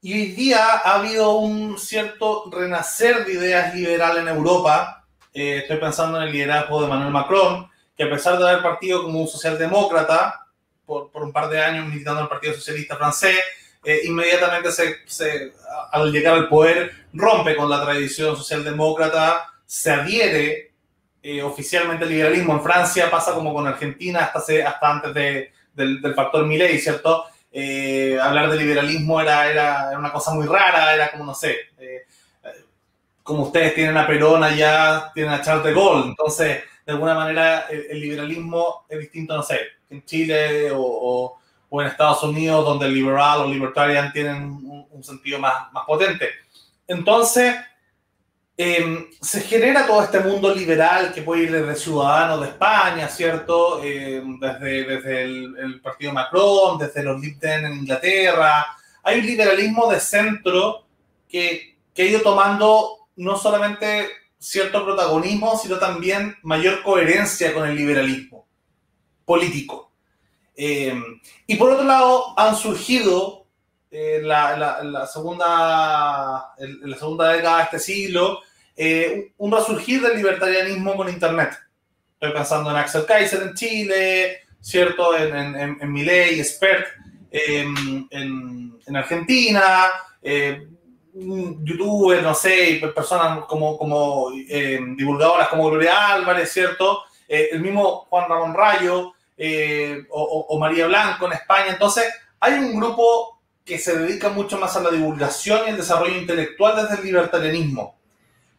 [0.00, 5.04] Y hoy día ha habido un cierto renacer de ideas liberales en Europa.
[5.34, 9.02] Eh, estoy pensando en el liderazgo de Manuel Macron, que a pesar de haber partido
[9.02, 10.45] como un socialdemócrata,
[10.86, 13.38] por, por un par de años militando en el Partido Socialista francés,
[13.86, 15.52] eh, inmediatamente se, se,
[15.92, 20.72] al llegar al poder rompe con la tradición socialdemócrata, se adhiere
[21.22, 22.54] eh, oficialmente al liberalismo.
[22.54, 26.80] En Francia pasa como con Argentina hasta, se, hasta antes de, del, del, factor Milley,
[26.80, 27.26] ¿cierto?
[27.52, 31.56] Eh, hablar de liberalismo era, era, era, una cosa muy rara, era como, no sé,
[33.22, 37.66] como ustedes tienen a Perón allá, tienen a Charles de Gaulle, entonces, de alguna manera,
[37.70, 42.94] el liberalismo es distinto, no sé, en Chile o, o, en Estados Unidos, donde el
[42.94, 46.30] liberal o libertarian tienen un, un sentido más, más, potente.
[46.86, 47.54] Entonces,
[48.56, 53.82] eh, se genera todo este mundo liberal que puede ir desde Ciudadanos de España, ¿cierto?
[53.82, 58.66] Eh, desde, desde el, el, partido Macron, desde los Lib en Inglaterra.
[59.02, 60.86] Hay un liberalismo de centro
[61.28, 67.76] que, que ha ido tomando no solamente cierto protagonismo, sino también mayor coherencia con el
[67.76, 68.45] liberalismo
[69.26, 69.92] político.
[70.56, 70.98] Eh,
[71.46, 73.44] y por otro lado, han surgido
[73.90, 78.40] eh, la, la, la, segunda, en la segunda década de este siglo
[78.76, 81.50] eh, un resurgir del libertarianismo con Internet.
[82.14, 85.16] Estoy pensando en Axel Kaiser en Chile, ¿cierto?
[85.16, 86.86] En, en, en, Miley, Spert
[87.30, 89.90] en, en, Argentina,
[90.22, 90.68] eh,
[91.14, 97.02] youtubers, no sé, personas como, como eh, divulgadoras como Gloria Álvarez, ¿cierto?
[97.28, 101.72] Eh, el mismo Juan Ramón Rayo, eh, o, María Blanco en España.
[101.72, 102.04] Entonces,
[102.40, 106.76] hay un grupo que se dedica mucho más a la divulgación y el desarrollo intelectual
[106.76, 107.98] desde el libertarianismo.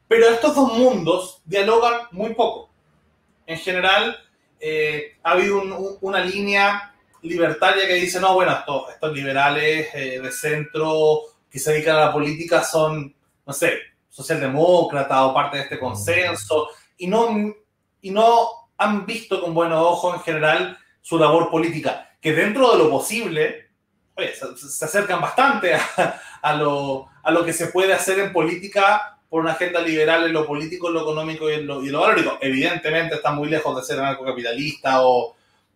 [0.08, 2.70] Pero estos dos mundos dialogan muy poco.
[3.46, 4.18] En general,
[4.60, 10.20] eh, ha habido un, una línea libertaria que dice, no, bueno, estos, estos liberales eh,
[10.20, 13.74] de centro que se dedican a la política son, no sé,
[14.10, 17.54] socialdemócratas o parte de este consenso, y no,
[18.02, 22.78] y no han visto con buenos ojos en general su labor política, que dentro de
[22.78, 23.70] lo posible,
[24.16, 28.34] oye, se, se, acercan bastante a, a, lo, a, lo, que se puede hacer en
[28.34, 31.88] política por una agenda liberal en lo político, en lo económico y en lo, y
[31.88, 32.38] en lo valórico.
[32.42, 35.36] Evidentemente está muy lejos de ser anarcocapitalista o,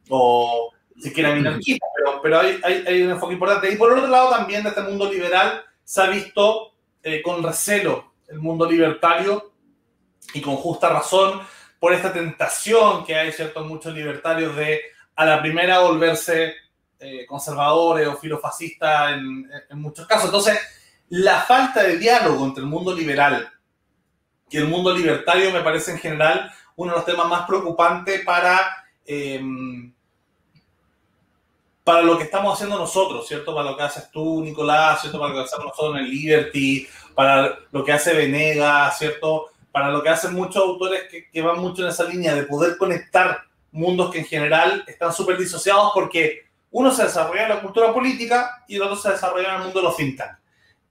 [0.10, 3.72] o siquiera minarquista, pero, pero hay, hay, hay, un enfoque importante.
[3.72, 6.74] Y por otro lado también de este mundo liberal se ha visto
[7.04, 9.52] eh, con recelo el mundo libertario
[10.34, 11.42] y con justa razón
[11.82, 14.82] por esta tentación que hay, ¿cierto?, muchos libertarios de
[15.16, 16.54] a la primera volverse
[17.00, 20.26] eh, conservadores o filofascistas en, muchos casos.
[20.26, 20.60] Entonces,
[21.10, 23.52] la falta de diálogo entre el mundo liberal
[24.48, 28.60] y el mundo libertario me parece en general uno de los temas más preocupantes para,
[29.04, 29.92] em,
[31.84, 33.56] para lo que estamos haciendo nosotros, ¿cierto?
[33.56, 35.18] Para lo que haces tú, Nicolás, ¿cierto?
[35.18, 39.51] Para lo que hacemos nosotros en el Liberty, para lo que hace Venegas, ¿cierto?
[39.72, 43.44] Para lo que hacen muchos autores que, van mucho en esa línea de poder conectar
[43.72, 48.64] mundos que en general están súper disociados porque uno se desarrolla en la cultura política
[48.68, 50.20] y el otro se desarrolla en el mundo de los think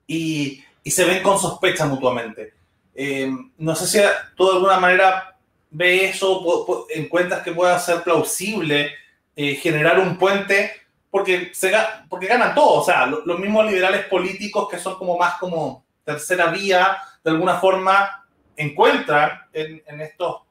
[0.06, 2.54] Y, se ven con sospecha mutuamente.
[2.94, 4.08] Eh, no sé si de
[4.38, 5.36] alguna manera
[5.70, 8.92] ves eso, encuentras que pueda ser plausible
[9.36, 10.72] eh, generar un puente,
[11.10, 11.72] porque, se,
[12.08, 16.50] porque ganan todos, o sea, los mismos liberales políticos que son como más como tercera
[16.50, 18.19] vía, de alguna forma
[18.60, 20.42] encuentran en, en estos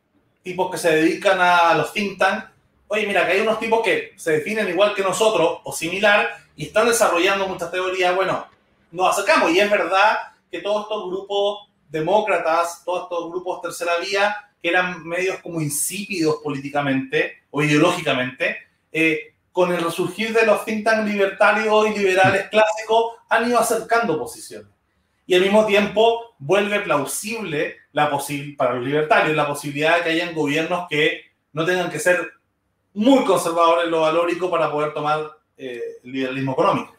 [0.41, 2.45] tipos que se dedican a los think tanks,
[2.87, 6.65] oye, mira, que hay unos tipos que se definen igual que nosotros o similar y
[6.65, 8.47] están desarrollando muchas teorías, bueno,
[8.91, 10.17] nos acercamos y es verdad
[10.51, 16.37] que todos estos grupos demócratas, todos estos grupos tercera vía, que eran medios como insípidos
[16.43, 18.57] políticamente o ideológicamente,
[18.91, 24.17] eh, con el resurgir de los think tanks libertarios y liberales clásicos, han ido acercando
[24.17, 24.69] posiciones.
[25.25, 30.35] Y al mismo tiempo vuelve plausible la para los libertarios la posibilidad de que hayan
[30.35, 31.21] gobiernos que
[31.53, 32.31] no tengan que ser
[32.93, 36.95] muy conservadores en lo valórico para poder tomar eh, liberalismo económico.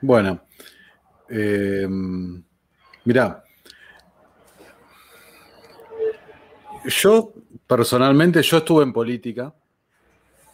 [0.00, 0.40] Bueno,
[1.28, 1.88] eh,
[3.06, 3.44] Mirá,
[6.86, 7.32] yo
[7.68, 9.54] personalmente, yo estuve en política,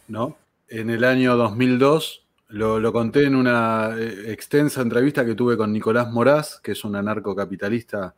[0.07, 0.37] ¿no?
[0.67, 6.11] En el año 2002, lo, conté en una eh, extensa entrevista que tuve con Nicolás
[6.11, 8.13] Moraz, que es un anarcocapitalista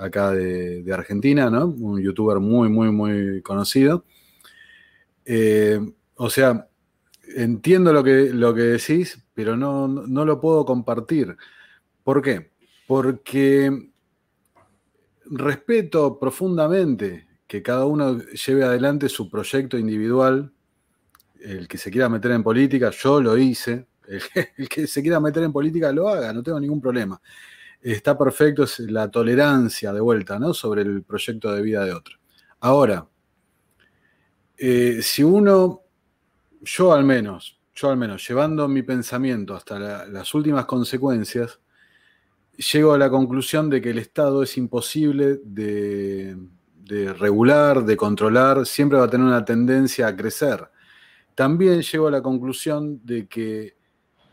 [0.00, 1.66] acá de, Argentina, ¿no?
[1.66, 4.04] Un youtuber muy, muy, muy conocido.
[5.24, 5.80] Eh,
[6.16, 6.68] o sea,
[7.36, 11.36] entiendo lo que, lo que decís, pero no, no lo puedo compartir.
[12.02, 12.50] ¿Por qué?
[12.90, 13.92] porque
[15.26, 20.52] respeto profundamente que cada uno lleve adelante su proyecto individual,
[21.40, 25.44] el que se quiera meter en política, yo lo hice, el que, se quiera meter
[25.44, 27.22] en política lo haga, no tengo ningún problema.
[27.82, 30.52] Está perfecto, es la tolerancia de vuelta, ¿no?
[30.52, 32.18] Sobre el proyecto de vida de otro.
[32.60, 33.08] Ahora,
[34.58, 35.80] eh, si uno,
[36.60, 41.60] yo al menos, yo al menos, llevando mi pensamiento hasta las últimas consecuencias,
[42.60, 46.36] llego a la conclusión de que el Estado es imposible de,
[47.18, 50.68] regular, de controlar, siempre va a tener una tendencia a crecer.
[51.34, 53.76] También llego a la conclusión de que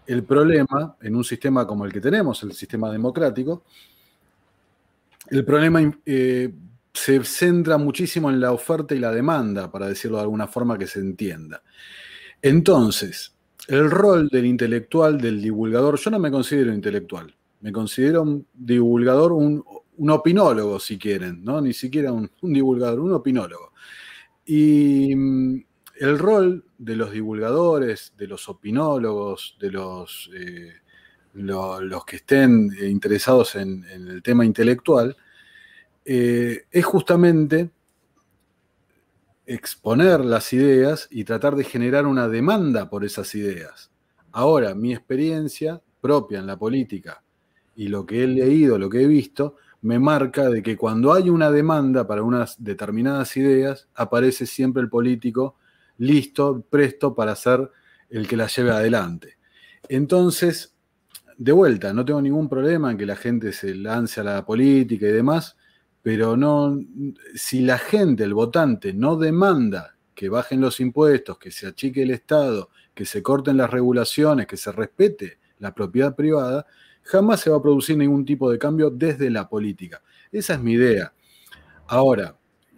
[0.08, 3.64] el problema en un sistema como el que tenemos, el sistema democrático,
[5.30, 6.54] el problema eh,
[6.94, 10.88] se centra muchísimo en la oferta y la demanda, para decirlo de alguna forma que
[10.88, 11.62] se entienda.
[12.42, 13.36] Entonces,
[13.68, 19.34] el rol del intelectual, del divulgador, yo no me considero intelectual, me considero un divulgador,
[19.34, 19.64] un,
[20.10, 21.60] opinólogo, si quieren, ¿no?
[21.60, 23.74] Ni siquiera un, divulgador, un opinólogo.
[24.46, 25.66] Y
[26.00, 30.74] el rol de los divulgadores, de los opinólogos, de los, eh,
[31.34, 35.16] los que estén interesados en, el tema intelectual,
[36.06, 37.72] eh, es justamente
[39.46, 43.92] exponer las ideas y tratar de generar una demanda por esas ideas.
[44.32, 47.24] Ahora, mi experiencia propia en la política
[47.76, 51.30] y lo que he leído, lo que he visto, me marca de que cuando hay
[51.30, 55.56] una demanda para unas determinadas ideas, aparece siempre el político
[55.98, 57.70] listo, presto para ser
[58.10, 59.38] el que la lleve adelante.
[59.90, 60.76] Entonces,
[61.38, 65.08] de vuelta, no tengo ningún problema en que la gente se lance a la política
[65.08, 65.56] y demás,
[66.02, 66.80] pero no,
[67.36, 72.12] si la gente, el votante, no demanda que bajen los impuestos, que se achique el
[72.12, 76.66] Estado, que se corten las regulaciones, que se respete la propiedad privada,
[77.04, 80.02] jamás se va a producir ningún tipo de cambio desde la política.
[80.32, 81.14] Esa es mi idea.
[81.88, 82.36] Ahora,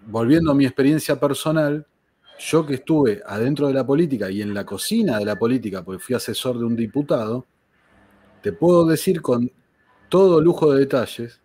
[0.08, 1.88] volviendo a mi experiencia personal,
[2.40, 6.02] yo que estuve adentro de la política y en la cocina de la política, porque
[6.02, 7.46] fui asesor de un diputado,
[8.42, 9.52] te puedo decir con
[10.08, 11.42] todo lujo de detalles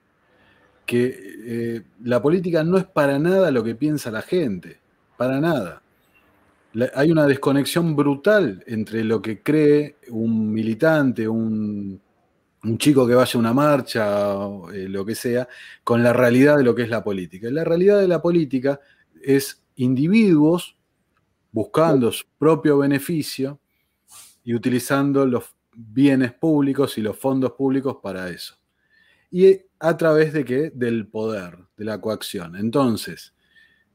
[0.86, 1.16] que
[1.46, 4.78] eh, la política no es para nada lo que piensa la gente,
[5.16, 5.82] para nada.
[6.94, 12.00] hay una desconexión brutal entre lo que cree un militante, un
[12.78, 14.32] chico que vaya a una marcha,
[14.72, 15.48] eh, lo que sea,
[15.82, 17.50] con la realidad de lo que es la política.
[17.50, 18.80] La realidad de la política
[19.22, 20.76] es individuos
[21.54, 23.60] buscando su propio beneficio
[24.42, 28.56] y utilizando los bienes públicos y los fondos públicos para eso.
[29.30, 30.72] Y a través de qué?
[30.74, 32.56] Del poder, de la coacción.
[32.56, 33.34] Entonces,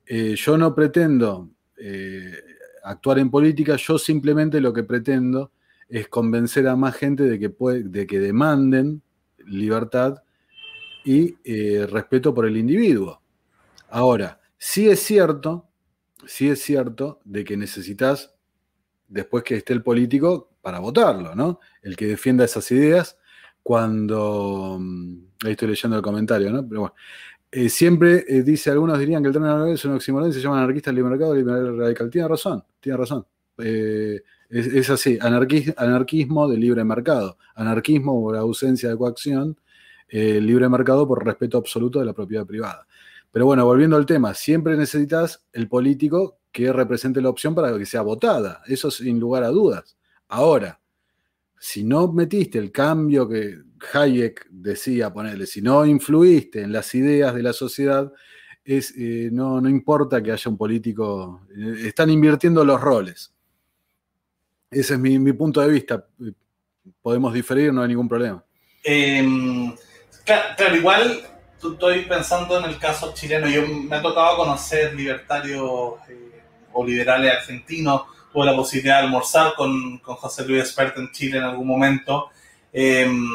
[0.06, 2.32] eh, yo no pretendo eh,
[2.82, 5.52] actuar en política, yo simplemente lo que pretendo
[5.90, 9.02] es convencer a más gente de que, puede, de que demanden
[9.46, 10.24] libertad
[11.04, 13.22] y eh, respeto por el individuo.
[13.90, 15.69] Ahora, sí es cierto,
[16.26, 18.34] sí es cierto de que necesitas,
[19.08, 21.60] después que esté el político, para votarlo, ¿no?
[21.82, 23.18] El que defienda esas ideas,
[23.64, 24.78] cuando...
[24.80, 26.68] Mm, ahí estoy leyendo el comentario, ¿no?
[26.68, 26.96] Pero bueno.
[27.52, 30.92] Eh, siempre eh, dice, algunos dirían que el tren es un oxímoron se llama anarquista
[30.92, 32.10] libre mercado liberal radical.
[32.10, 33.26] Tiene razón, tiene razón.
[33.58, 39.58] es, es, así, anarquismo de libre mercado, anarquismo por ausencia de coacción
[40.12, 42.88] eh, libre mercado por respeto absoluto de la propiedad privada.
[43.32, 47.86] Pero bueno, volviendo al tema, siempre necesitas el político que represente la opción para que
[47.86, 48.62] sea votada.
[48.66, 49.98] Eso sin lugar a dudas.
[50.28, 50.80] Ahora,
[51.60, 53.60] si no metiste el cambio que
[53.94, 58.12] Hayek decía ponerle, si no influiste en las ideas de la sociedad,
[58.64, 63.34] es, eh, no, no, importa que haya un político, eh, están invirtiendo los roles.
[64.70, 66.06] Ese es mi, mi, punto de vista.
[67.02, 68.44] Podemos diferir, no hay ningún problema.
[68.84, 69.28] Eh,
[70.56, 71.22] Claro, igual
[71.62, 73.48] estoy pensando en el caso chileno.
[73.48, 76.42] Yo me ha tocado conocer libertarios eh,
[76.74, 78.04] o liberales argentinos.
[78.32, 82.30] Tuve la posibilidad de almorzar con, con José Luis Espert en Chile en algún momento.
[82.72, 83.28] Em,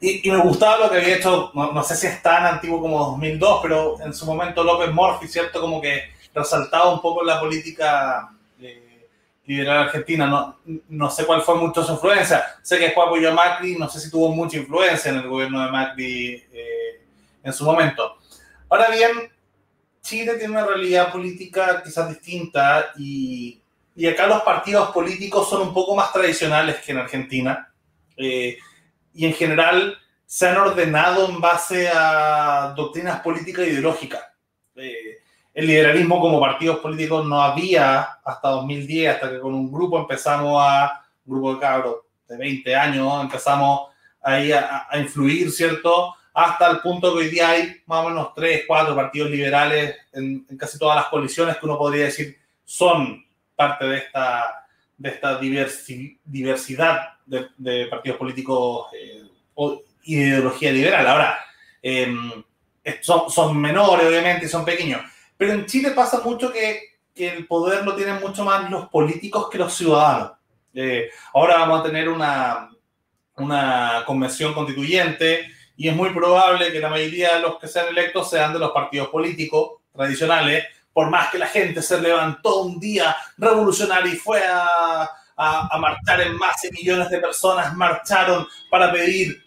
[0.00, 3.60] y, me gustaba lo que había hecho, no, sé si es tan antiguo como 2002,
[3.62, 5.60] pero en su momento López Morphy, ¿cierto?
[5.60, 6.04] Como que
[6.34, 8.30] resaltaba un poco la política
[9.44, 10.26] liberal argentina.
[10.26, 10.56] No,
[10.88, 12.44] no sé cuál fue mucho su influencia.
[12.62, 15.64] Sé que después apoyó a Macri, no sé si tuvo mucha influencia en el gobierno
[15.64, 16.79] de Macri eh,
[17.42, 18.18] en su momento.
[18.68, 19.30] Ahora bien,
[20.00, 23.60] Chile tiene una realidad política quizás distinta y,
[23.94, 27.72] y acá los partidos políticos son un poco más tradicionales que en Argentina.
[28.16, 28.58] Eh,
[29.12, 34.22] y en general se han ordenado en base a doctrinas políticas e ideológicas.
[34.76, 35.18] Eh,
[35.52, 40.62] el liberalismo como partidos políticos no había hasta 2010, hasta que con un grupo empezamos
[40.62, 41.96] a, un grupo de cabros
[42.28, 43.88] de 20 años, empezamos
[44.22, 46.14] ahí a, a influir, ¿cierto?
[46.32, 50.46] Hasta el punto que hoy día hay más o menos 3, 4 partidos liberales en,
[50.48, 53.24] en casi todas las coaliciones que uno podría decir son
[53.56, 54.66] parte de esta,
[54.96, 59.22] de esta diversidad de, de, partidos políticos eh,
[60.04, 61.06] y de ideología liberal.
[61.06, 61.38] Ahora,
[61.82, 62.14] eh,
[63.00, 65.02] son, son menores, obviamente, y son pequeños
[65.40, 69.48] pero en Chile pasa mucho que, que el poder lo tienen mucho más los políticos
[69.48, 70.32] que los ciudadanos.
[70.74, 72.68] Eh, ahora vamos a tener una,
[73.36, 75.50] una convención constituyente
[75.80, 78.70] y es muy probable que la mayoría de los que sean electos sean de los
[78.70, 84.42] partidos políticos tradicionales, por más que la gente se levantó un día revolucionario y fue
[84.44, 89.42] a, a, a marchar en más de millones de personas marcharon para pedir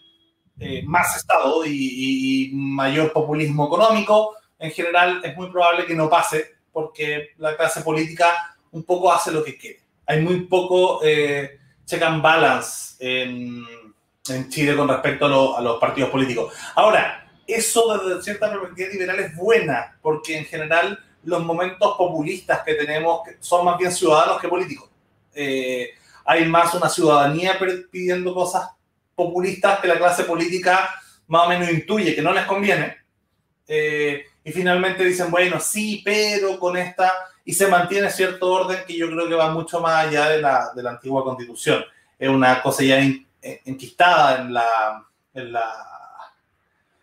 [0.60, 6.10] eh, más Estado y, y, mayor populismo económico en general es muy probable que no
[6.10, 9.82] pase porque la clase política un poco hace lo que quiere.
[10.08, 13.83] Hay muy poco eh, check and balance en,
[14.30, 16.54] en Chile con respecto a, lo, a, los partidos políticos.
[16.76, 22.76] Ahora, eso desde cierta perspectiva liberal es buena porque en general los momentos populistas que
[22.76, 24.90] tenemos son más bien ciudadanos que políticos.
[25.36, 25.90] Eh,
[26.24, 27.60] hay más una ciudadanía
[27.92, 28.70] pidiendo cosas
[29.14, 30.90] populistas que la clase política
[31.28, 32.96] más o menos intuye que no les conviene.
[33.68, 37.12] Eh, y finalmente dicen, bueno, sí, pero con esta,
[37.44, 40.72] y se mantiene cierto orden que yo creo que va mucho más allá de la,
[40.74, 41.84] de la antigua constitución.
[42.18, 43.02] Es una cosa ya
[43.66, 45.94] enquistada en la, en la,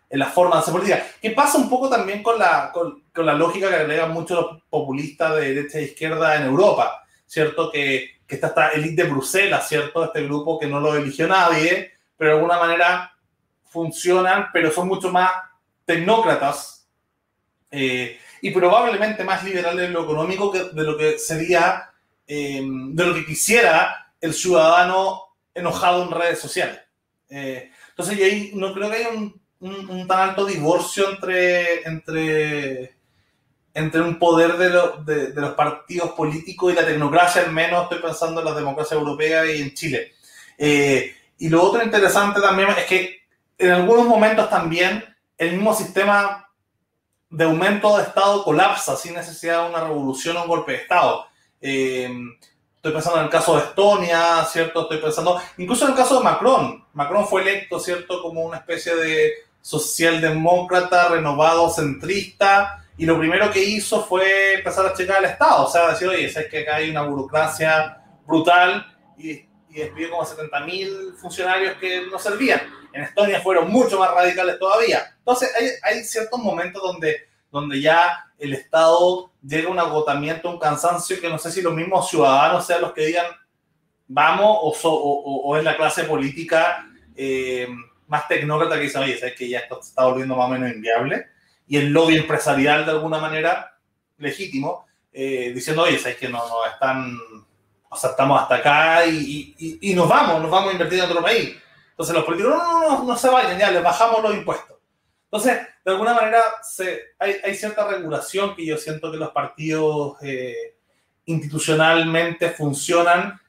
[0.09, 1.05] en la forma de hacer política.
[1.21, 5.53] Que pasa un poco también con la, con, la lógica que agregan muchos populistas de
[5.53, 7.71] derecha e izquierda en Europa, ¿cierto?
[7.71, 10.03] Que, que está esta élite de Bruselas, ¿cierto?
[10.03, 13.13] Este grupo que no lo eligió nadie, pero de alguna manera
[13.69, 15.31] funcionan, pero son mucho más
[15.85, 16.87] tecnócratas
[17.71, 21.89] eh, y probablemente más liberales en lo económico de lo que sería,
[22.27, 26.79] eh, de lo que quisiera el ciudadano enojado en redes sociales.
[27.29, 32.95] Eh, entonces, no creo que haya un, tan alto divorcio entre, entre,
[33.73, 38.45] entre un poder de, los partidos políticos y la tecnocracia, al menos estoy pensando en
[38.45, 40.13] la democracia europea y en Chile.
[40.57, 43.21] Eh, y lo otro interesante también es que
[43.57, 45.03] en algunos momentos también
[45.37, 46.49] el mismo sistema
[47.29, 51.25] de aumento de Estado colapsa sin necesidad de una revolución o un golpe de Estado.
[51.61, 52.09] Eh,
[52.81, 54.81] estoy pensando en el caso de Estonia, ¿cierto?
[54.81, 56.83] Estoy pensando, incluso en el caso de Macron.
[56.93, 58.23] Macron fue electo, ¿cierto?
[58.23, 64.95] Como una especie de socialdemócrata, renovado, centrista, y lo primero que hizo fue empezar a
[64.95, 68.83] checar el Estado, o sea, decir, oye, es que acá hay una burocracia brutal,
[69.15, 72.61] y, despidió como 70.000 funcionarios que no servían
[72.93, 75.13] en Estonia fueron mucho más radicales todavía.
[75.19, 75.49] Entonces,
[75.83, 81.29] hay ciertos momentos donde, donde ya el Estado llega a un agotamiento, un cansancio, que
[81.29, 83.25] no sé si los mismos ciudadanos sean los que digan
[84.13, 86.85] vamos o, es la clase política
[87.15, 87.67] eh,
[88.07, 90.69] más tecnócrata que dice, oye, sabes que ya esto se está volviendo más o menos
[90.69, 91.27] inviable,
[91.67, 93.77] y el lobby empresarial de alguna manera
[94.17, 97.17] legítimo, eh, diciendo, oye, sabes que no, no están,
[97.89, 101.21] o sea, estamos hasta acá y, y, nos vamos, nos vamos a invertir en otro
[101.21, 101.55] país.
[101.91, 104.70] Entonces los políticos, no, no, no, no se vayan, ya les bajamos los impuestos.
[105.31, 106.41] Entonces, de alguna manera,
[107.19, 110.75] hay, cierta regulación que yo siento que los partidos eh,
[111.25, 113.39] institucionalmente funcionan.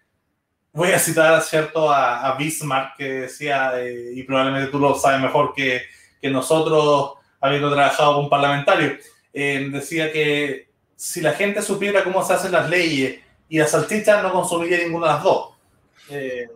[0.73, 1.91] Voy a citar ¿cierto?
[1.91, 5.83] A, a Bismarck que decía, eh, y probablemente tú lo sabes mejor que,
[6.21, 12.35] que nosotros, habiendo trabajado con parlamentarios, eh, decía que si la gente supiera cómo se
[12.35, 15.55] hacen las leyes y las salchichas, no consumiría ninguna de las dos.
[16.11, 16.49] Eh,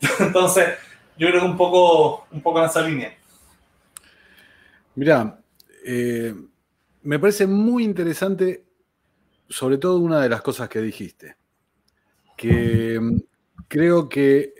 [0.20, 0.74] entonces,
[1.16, 3.16] yo creo que un poco, un poco en esa línea.
[4.96, 5.42] Mira,
[5.84, 6.34] eh,
[7.02, 8.64] me parece muy interesante,
[9.48, 11.36] sobre todo una de las cosas que dijiste,
[12.36, 13.16] que mm,
[13.68, 14.54] creo que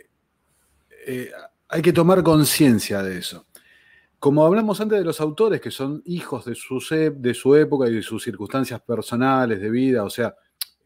[1.07, 1.31] eh,
[1.69, 3.47] hay que tomar conciencia de eso.
[4.19, 6.79] Como hablamos antes de los autores, que son hijos de su,
[7.15, 10.35] de su época y de sus circunstancias personales de vida, o sea,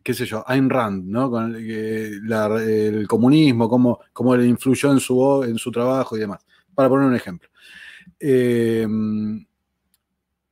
[0.03, 1.29] qué sé yo, Ayn Rand, ¿no?
[1.29, 6.89] Con el, comunismo, cómo, cómo, le influyó en su, en su trabajo y demás, para
[6.89, 7.49] poner un ejemplo.
[8.19, 8.87] Eh,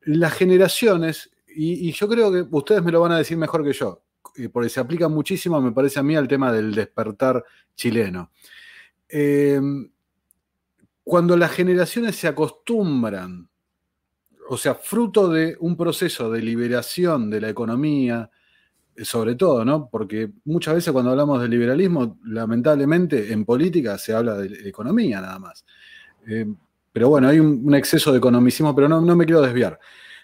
[0.01, 4.03] las generaciones, y, yo creo que ustedes me lo van a decir mejor que yo,
[4.51, 7.43] porque se aplica muchísimo, me parece a mí, al tema del despertar
[7.76, 8.32] chileno.
[9.09, 9.59] Eh,
[11.03, 13.49] cuando las generaciones se acostumbran,
[14.49, 18.30] o sea, fruto de un proceso de liberación de la economía,
[19.03, 19.89] sobre todo, ¿no?
[19.89, 25.39] Porque muchas veces cuando hablamos de liberalismo, lamentablemente en política se habla de economía nada
[25.39, 25.65] más.
[26.28, 26.45] Eh,
[26.97, 29.79] pero bueno, hay un, exceso de economicismo, pero no, me quiero desviar.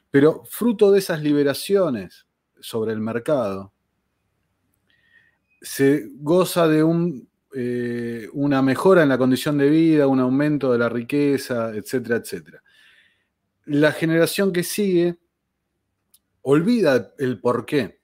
[0.10, 2.26] Pero fruto de esas liberaciones
[2.60, 3.72] sobre el mercado,
[5.62, 6.84] se goza de
[7.54, 12.64] eh, una mejora en la condición de vida, un aumento de la riqueza, etcétera, etcétera.
[13.66, 15.20] La generación que sigue
[16.42, 18.02] olvida el porqué,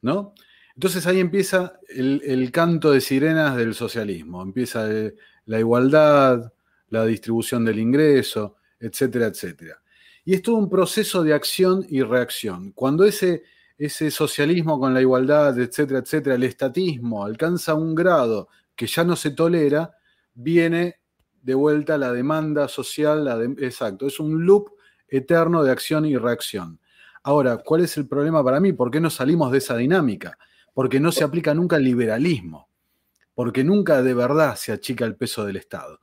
[0.00, 0.32] ¿no?
[0.74, 5.14] Entonces ahí empieza el, el canto de sirenas del socialismo, empieza eh,
[5.44, 6.54] la igualdad,
[6.88, 9.80] la distribución del ingreso, etcétera, etcétera.
[10.24, 12.72] Y es todo un proceso de acción y reacción.
[12.72, 13.44] Cuando ese,
[13.78, 19.16] ese socialismo con la igualdad, etcétera, etcétera, el estatismo alcanza un grado que ya no
[19.16, 19.96] se tolera,
[20.34, 21.00] viene
[21.42, 24.70] de vuelta la demanda social, exacto, es un loop
[25.08, 26.80] eterno de acción y reacción.
[27.22, 28.72] Ahora, ¿cuál es el problema para mí?
[28.72, 30.38] ¿Por qué no salimos de esa dinámica?
[30.74, 32.68] Porque no se aplica nunca el liberalismo,
[33.34, 36.00] porque nunca de verdad se achica el peso del Estado.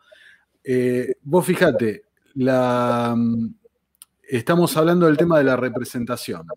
[0.64, 2.06] Eh, vos fíjate,
[2.36, 3.54] la, mm,
[4.24, 6.48] estamos hablando del tema de la representación.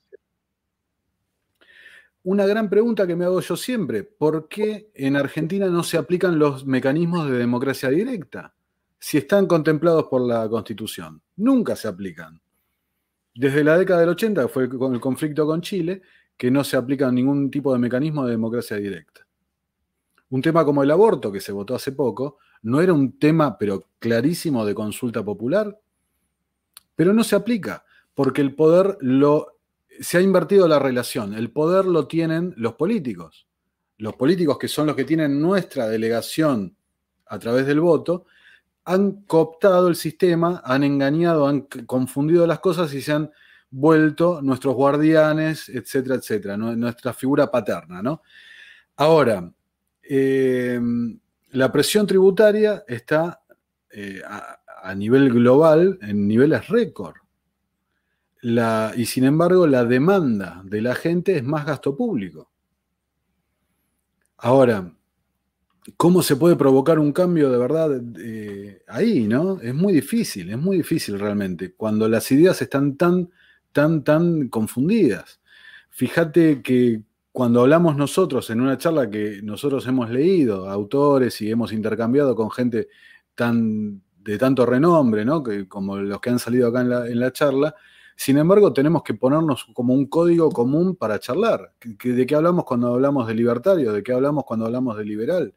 [2.22, 6.38] Una gran pregunta que me hago yo siempre, ¿por qué en Argentina no se aplican
[6.38, 8.54] los mecanismos de democracia directa?
[8.98, 11.22] Si están contemplados por la Constitución.
[11.36, 12.40] Nunca se aplican.
[13.32, 16.02] Desde la década del 80, fue con el conflicto con Chile,
[16.36, 19.26] que no se aplica ningún tipo de mecanismo de democracia directa.
[20.30, 23.88] Un tema como el aborto, que se votó hace poco, no era un tema, pero
[23.98, 25.78] clarísimo, de consulta popular,
[26.94, 27.84] pero no se aplica,
[28.14, 29.59] porque el poder lo...
[30.00, 33.46] Se ha invertido la relación, el poder lo tienen los políticos.
[33.98, 36.76] Los políticos que son los que tienen nuestra delegación
[37.26, 38.26] a través del voto,
[38.84, 43.30] han cooptado el sistema, han engañado, han confundido las cosas y se han
[43.70, 48.22] vuelto nuestros guardianes, etcétera, etcétera, nuestra figura paterna, ¿no?
[48.96, 49.52] Ahora,
[50.02, 50.80] eh,
[51.51, 53.40] la presión tributaria está
[53.90, 57.16] eh, a, nivel global en niveles récord.
[58.42, 62.51] y sin embargo, la demanda de la gente es más gasto público.
[64.38, 64.92] Ahora,
[65.97, 69.61] ¿cómo se puede provocar un cambio de verdad eh, ahí, no?
[69.61, 73.30] Es muy difícil, es muy difícil realmente, cuando las ideas están tan,
[73.72, 75.40] tan, tan confundidas.
[75.90, 77.03] Fíjate que
[77.37, 82.51] cuando hablamos nosotros en una charla que nosotros hemos leído, autores y hemos intercambiado con
[82.51, 82.89] gente
[83.34, 85.43] tan, de tanto renombre, ¿no?
[85.43, 87.74] que, como los que han salido acá en la, charla,
[88.16, 91.74] sin embargo tenemos que ponernos como un código común para charlar.
[92.03, 93.93] ¿De qué hablamos cuando hablamos de libertario?
[93.93, 95.55] ¿De qué hablamos cuando hablamos de liberal?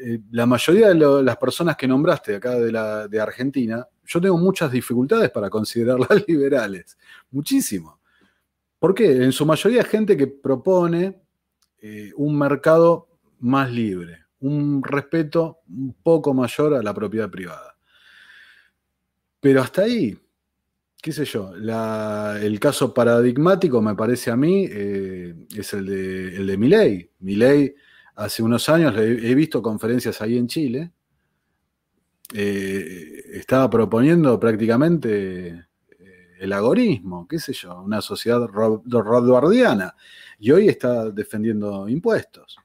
[0.00, 4.38] Eh, la mayoría de las personas que nombraste acá de, la, de Argentina, yo tengo
[4.38, 6.96] muchas dificultades para considerarlas liberales,
[7.32, 7.98] muchísimo.
[8.84, 9.12] ¿Por qué?
[9.12, 11.18] En su mayoría gente que propone
[11.78, 13.08] eh, un mercado
[13.38, 17.78] más libre, un respeto un poco mayor a la propiedad privada.
[19.40, 20.14] Pero hasta ahí,
[21.00, 26.46] qué sé yo, el caso paradigmático me parece a mí eh, es el de, el
[26.46, 27.76] de
[28.16, 30.92] hace unos años he visto conferencias ahí en Chile
[32.34, 35.68] estaba proponiendo prácticamente
[36.38, 39.94] el agorismo, qué sé yo, una sociedad rothbardiana,
[40.38, 42.58] y hoy está defendiendo impuestos.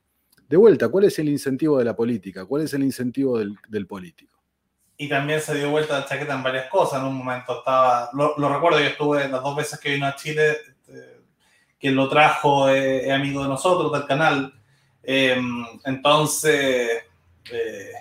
[0.47, 2.45] De vuelta, ¿cuál es el incentivo de la política?
[2.45, 4.35] ¿Cuál es el incentivo del, político?
[4.97, 6.99] Y también se dio vuelta la chaqueta en varias cosas.
[6.99, 10.57] En un momento estaba, lo, recuerdo, yo estuve las dos veces que vino a Chile,
[10.67, 11.19] este,
[11.79, 14.51] quien lo trajo es, amigo de nosotros, del canal.
[15.03, 17.03] Em, entonces,
[17.51, 17.91] eh,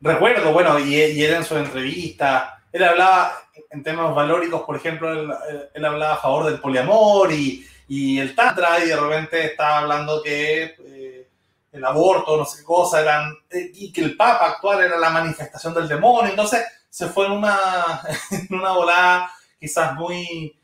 [0.00, 5.12] recuerdo, bueno, y, y él en su entrevista, él hablaba en temas valóricos, por ejemplo,
[5.12, 10.22] él, hablaba a favor del poliamor y, y, el tantra, y de repente estaba hablando
[10.22, 11.28] que eh,
[11.72, 15.10] el aborto, no sé qué cosa, eran, eh, y que el Papa actual era la
[15.10, 18.00] manifestación del demonio, entonces se fue en una,
[18.30, 20.58] en una volada quizás muy,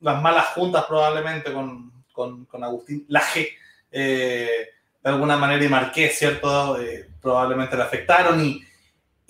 [0.00, 3.50] las malas juntas probablemente con, con, con Agustín Laje,
[3.90, 4.68] eh,
[5.02, 6.78] de alguna manera y Marqués, ¿cierto?
[7.20, 8.62] probablemente le afectaron y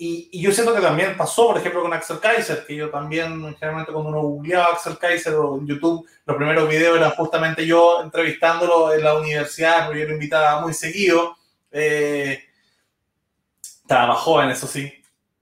[0.05, 3.93] y, yo siento que también pasó, por ejemplo, con Axel Kaiser, que yo también, generalmente
[3.93, 8.93] cuando uno googleaba Axel Kaiser o en YouTube, los primeros videos eran justamente yo entrevistándolo
[8.93, 11.37] en la universidad, porque yo lo invitaba muy seguido.
[11.71, 12.43] Eh,
[13.61, 14.93] estaba joven, eso sí.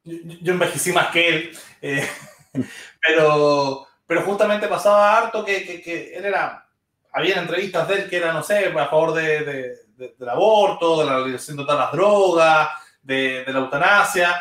[0.04, 1.58] Yo, envejecí más que él.
[1.82, 2.08] Eh,
[3.08, 6.68] pero, pero justamente pasaba harto que, él era.
[7.14, 11.18] Había entrevistas de él que eran, no sé, a favor de, del aborto, de la
[11.18, 12.70] legalización de todas las drogas,
[13.02, 14.36] de, de la eutanasia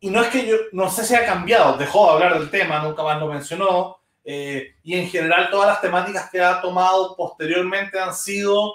[0.00, 2.80] y no es que yo, no sé si ha cambiado, dejó de hablar del tema,
[2.80, 7.98] nunca más lo mencionó, eh, y en general todas las temáticas que ha tomado posteriormente
[7.98, 8.74] han sido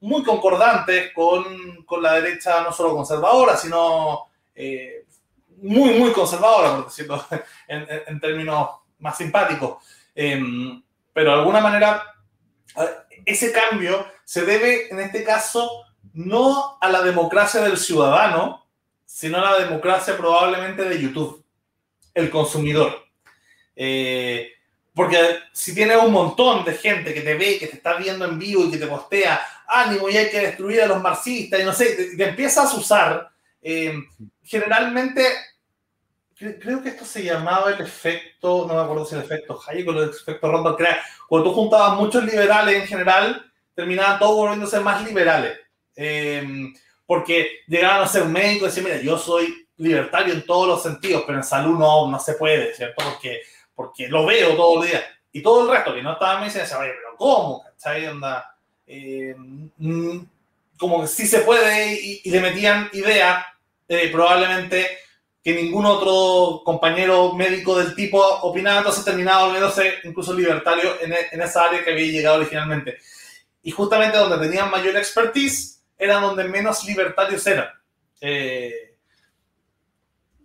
[0.00, 5.04] muy concordantes con, con la derecha, no solo conservadora, sino eh,
[5.62, 7.24] muy, muy conservadora, por decirlo
[7.68, 9.82] en, términos más simpáticos.
[10.14, 12.02] Em, pero de alguna manera,
[13.24, 18.66] ese cambio se debe, en este caso, no a la democracia del ciudadano,
[19.18, 21.44] sino la democracia probablemente de YouTube,
[22.14, 23.04] el consumidor.
[23.74, 24.52] Eh,
[24.94, 28.38] porque si tienes un montón de gente que te ve, que te está viendo en
[28.38, 31.72] vivo y que te postea, ánimo y hay que destruir a los marxistas y no
[31.72, 33.28] sé, te, empiezas a usar,
[33.60, 33.92] eh,
[34.44, 35.26] generalmente,
[36.36, 40.00] creo que esto se llamaba el efecto, no me acuerdo si el efecto Hayek o
[40.00, 45.04] el efecto Ronald Crea, cuando tú juntabas muchos liberales en general, terminaban todos volviéndose más
[45.04, 45.58] liberales.
[45.96, 46.72] Eh,
[47.08, 50.82] porque llegaban a ser un médico y decían, mira, yo soy libertario en todos los
[50.82, 53.02] sentidos, pero en salud no, no se puede, ¿cierto?
[53.02, 53.40] Porque,
[53.74, 55.02] porque lo veo todos los días.
[55.32, 57.64] Y todo el resto que no estaba me decían, oye, pero ¿cómo?
[57.64, 58.08] ¿Cachai?
[58.08, 58.54] Onda,
[58.86, 60.18] eh, mm,
[60.76, 63.46] como que sí se puede y, le metían idea,
[63.88, 64.98] eh, probablemente
[65.42, 71.40] que ningún otro compañero médico del tipo opinaba, entonces terminaba volviéndose incluso libertario en, en
[71.40, 72.98] esa área que había llegado originalmente.
[73.62, 77.68] Y justamente donde tenían mayor expertise, eran donde menos libertarios eran.
[78.20, 78.94] Eh,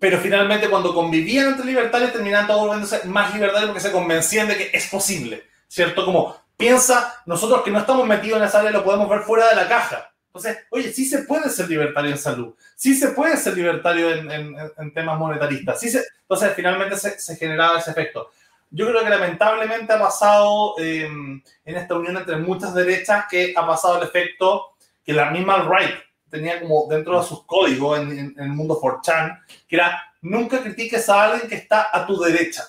[0.04, 4.58] pero finalmente cuando convivían entre libertarios terminaban todos volviéndose más libertarios porque se convencían de
[4.58, 6.04] que es posible, ¿cierto?
[6.04, 9.56] Como piensa, nosotros que no estamos metidos en esa área lo podemos ver fuera de
[9.56, 10.12] la caja.
[10.28, 14.30] Entonces, oye, sí se puede ser libertario en salud, sí se puede ser libertario en,
[14.30, 18.32] en, temas monetaristas, sí se, entonces finalmente se, se, generaba ese efecto.
[18.72, 21.44] Yo creo que lamentablemente ha pasado eh, en
[21.78, 24.73] esta unión entre muchas derechas que ha pasado el efecto
[25.04, 25.96] que la misma Wright
[26.30, 31.26] tenía como dentro de sus códigos en, el mundo 4chan, que era nunca critiques a
[31.26, 32.64] alguien que está a tu derecha.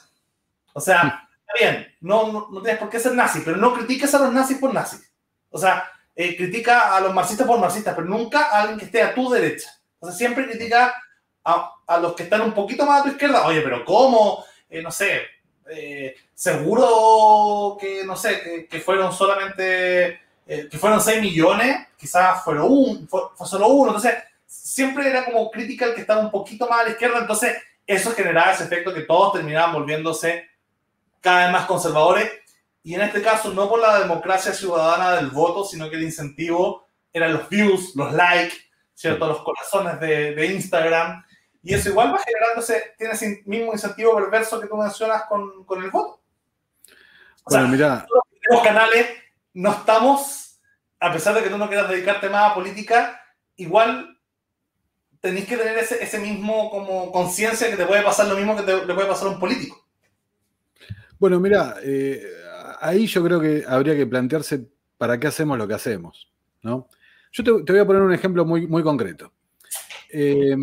[0.74, 4.18] O sea, está bien, no, no, tienes por qué ser nazi, pero no critiques a
[4.18, 5.10] los nazis por nazis.
[5.48, 9.02] O sea, eh, critica a los marxistas por marxistas, pero nunca a alguien que esté
[9.02, 9.70] a tu derecha.
[9.98, 10.94] O sea, siempre critica
[11.42, 13.46] a, a los que están un poquito más a tu izquierda.
[13.46, 14.44] Oye, pero ¿cómo?
[14.68, 15.22] Eh, no sé,
[15.70, 22.44] eh, seguro que, no sé, que, que fueron solamente eh, que fueron 6 millones, quizás
[22.44, 24.14] fueron un, fue, solo uno, entonces
[24.46, 28.12] siempre era como crítica el que estaba un poquito más a la izquierda, entonces eso
[28.12, 30.48] generaba ese efecto que todos terminaban volviéndose
[31.20, 32.30] cada vez más conservadores,
[32.82, 36.86] y en este caso no por la democracia ciudadana del voto, sino que el incentivo
[37.12, 38.56] eran los views, los likes,
[38.92, 39.26] ¿cierto?
[39.26, 41.24] los corazones de, de Instagram,
[41.62, 45.82] y eso igual va generándose, tiene ese mismo incentivo perverso que tú mencionas con, con
[45.82, 46.20] el voto.
[47.44, 48.06] O bueno, sea, mira.
[48.50, 49.23] Los canales
[49.54, 50.60] no estamos,
[51.00, 53.20] a pesar de que tú no quieras dedicarte más a política,
[53.56, 54.18] igual
[55.20, 58.84] tenéis que tener ese, mismo como conciencia que te puede pasar lo mismo que te,
[58.84, 59.86] le puede pasar a un político.
[61.18, 62.22] Bueno, mira, eh,
[62.80, 66.30] ahí yo creo que habría que plantearse para qué hacemos lo que hacemos,
[66.62, 66.88] ¿no?
[67.32, 69.32] Yo te, voy a poner un ejemplo muy, muy concreto.
[70.10, 70.56] Eh,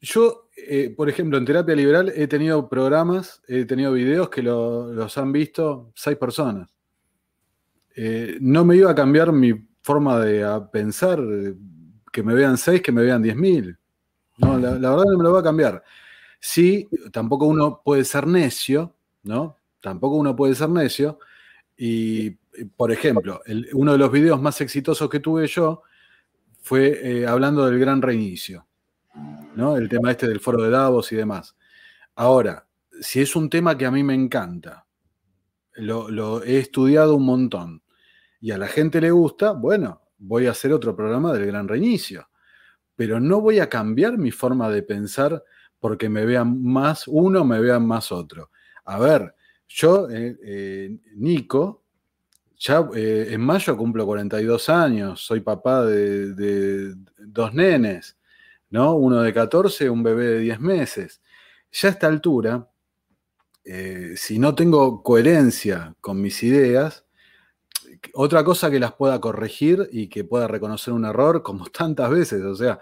[0.00, 4.92] yo, eh, por ejemplo, en terapia liberal he tenido programas, he tenido videos que lo,
[4.92, 6.68] los han visto seis personas.
[7.96, 11.20] Eh, no me iba a cambiar mi forma de pensar,
[12.12, 13.78] que me vean seis, que me vean diez mil.
[14.38, 15.82] No, la, verdad no me lo va a cambiar.
[16.38, 19.56] Sí, tampoco uno puede ser necio, ¿no?
[19.80, 21.18] Tampoco uno puede ser necio.
[21.76, 22.30] Y,
[22.76, 23.40] por ejemplo,
[23.74, 25.82] uno de los videos más exitosos que tuve yo
[26.62, 28.66] fue eh, hablando del gran reinicio,
[29.54, 29.76] ¿no?
[29.76, 31.56] El tema este del foro de Davos y demás.
[32.14, 32.66] Ahora,
[33.00, 34.86] si es un tema que a mí me encanta,
[35.80, 37.82] lo, he estudiado un montón
[38.40, 42.28] y a la gente le gusta, bueno, voy a hacer otro programa del gran reinicio.
[42.96, 45.42] Pero no voy a cambiar mi forma de pensar
[45.78, 48.50] porque me vean más uno, me vean más otro.
[48.84, 49.34] A ver,
[49.68, 51.84] yo, eh, eh, Nico,
[52.58, 58.18] ya eh, en mayo cumplo 42 años, soy papá de, de dos nenes,
[58.68, 58.96] ¿no?
[58.96, 61.22] Uno de 14, un bebé de 10 meses.
[61.72, 62.68] Ya a esta altura,
[63.72, 67.04] eh, si no tengo coherencia con mis ideas,
[68.14, 72.42] otra cosa que las pueda corregir y que pueda reconocer un error, como tantas veces,
[72.42, 72.80] o sea,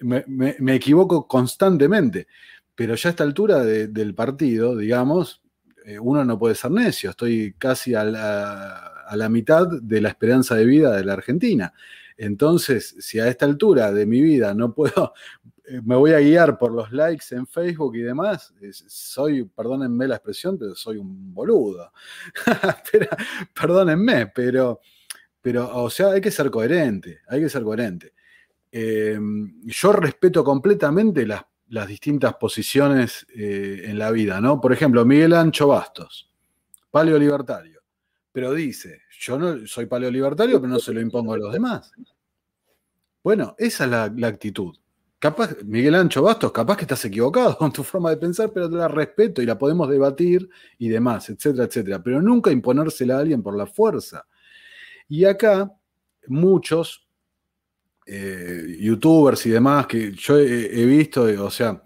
[0.00, 2.26] me, equivoco constantemente,
[2.74, 5.42] pero ya a esta altura de- del partido, digamos,
[5.84, 10.64] eh, uno no puede ser necio, estoy casi a la, mitad de la esperanza de
[10.66, 11.72] vida de la Argentina.
[12.16, 15.14] Entonces, si a esta altura de mi vida no puedo,
[15.84, 18.52] me voy a guiar por los likes en Facebook y demás,
[18.88, 21.92] soy, perdónenme la expresión, pero soy un boludo.
[22.92, 23.08] Pero-
[23.54, 24.80] perdónenme, pero,
[25.40, 28.14] pero, o sea, hay que ser coherente, hay que ser coherente.
[28.72, 29.18] Eh,
[29.64, 34.60] yo respeto completamente las, las distintas posiciones eh, en la vida, ¿no?
[34.60, 36.30] Por ejemplo, Miguel Ancho Bastos,
[36.90, 37.80] paleolibertario,
[38.32, 41.92] pero dice, yo no soy paleolibertario, pero no se lo impongo a los demás.
[43.22, 44.74] Bueno, esa es la actitud.
[45.20, 48.76] Capaz, Miguel Ancho Bastos, capaz que estás equivocado con tu forma de pensar, pero te
[48.76, 50.48] la respeto y la podemos debatir
[50.78, 52.02] y demás, etcétera, etcétera.
[52.02, 54.26] Pero nunca imponérsela a alguien por la fuerza.
[55.08, 55.70] Y acá,
[56.26, 57.06] muchos
[58.06, 61.82] eh, youtubers y demás que yo he, visto, eh, o sea,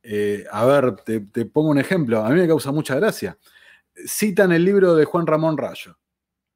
[0.00, 3.36] eh, a ver, te, te pongo un ejemplo, a mí me causa mucha gracia.
[4.06, 5.98] Citan el libro de Juan Ramón Rayo,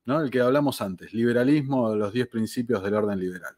[0.04, 0.20] ¿no?
[0.20, 3.56] el que hablamos antes, Liberalismo, los 10 principios del orden liberal.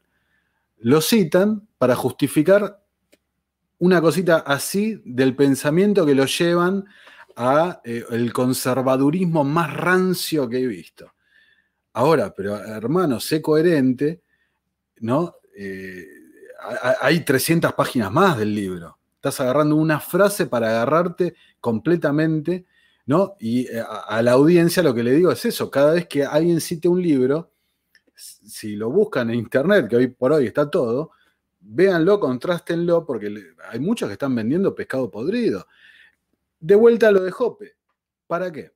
[0.81, 2.83] Lo citan para justificar
[3.79, 6.85] una cosita así del pensamiento que lo llevan
[7.35, 11.13] a eh, el conservadurismo más rancio que he visto.
[11.93, 14.21] Ahora, pero hermano, sé coherente,
[15.01, 15.35] ¿no?
[15.57, 16.05] Eh,
[16.81, 18.99] hay- hay 300 páginas más del libro.
[19.15, 22.65] Estás agarrando una frase para agarrarte completamente,
[23.07, 23.35] ¿no?
[23.39, 26.25] Y eh, a, a la audiencia lo que le digo es eso, cada vez que
[26.25, 27.51] alguien cite un libro,
[28.21, 31.11] si lo buscan en internet, que hoy por hoy está todo,
[31.59, 35.67] véanlo, contrástenlo, porque hay muchos que están vendiendo pescado podrido.
[36.59, 37.75] De vuelta a lo de Jope.
[38.27, 38.71] ¿Para qué?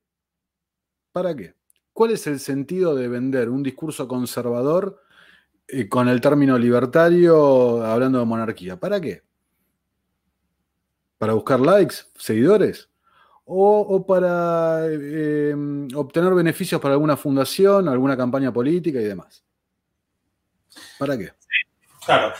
[1.11, 1.53] ¿Para qué?
[1.93, 5.01] ¿Cuál es el sentido de vender un discurso conservador
[5.67, 8.79] eh, con el término libertario hablando de monarquía?
[8.79, 9.23] ¿Para qué?
[11.17, 12.89] ¿Para buscar likes, seguidores?
[13.47, 15.53] ¿O, para eh,
[15.93, 19.43] obtener beneficios para alguna fundación, alguna campaña política y demás?
[20.97, 21.31] ¿Para qué?
[22.03, 22.33] Claro.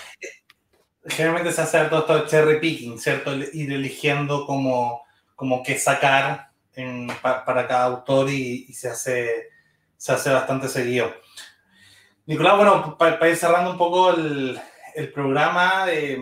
[1.05, 3.35] Generalmente se hace todo esto cherry picking, ¿cierto?
[3.35, 5.03] Ir eligiendo como,
[5.35, 6.49] como qué sacar
[7.21, 9.49] para cada autor y, se, hace,
[9.97, 11.13] se hace bastante seguido.
[12.25, 14.59] Nicolás, bueno, para ir cerrando un poco el,
[14.95, 16.17] el programa, eh,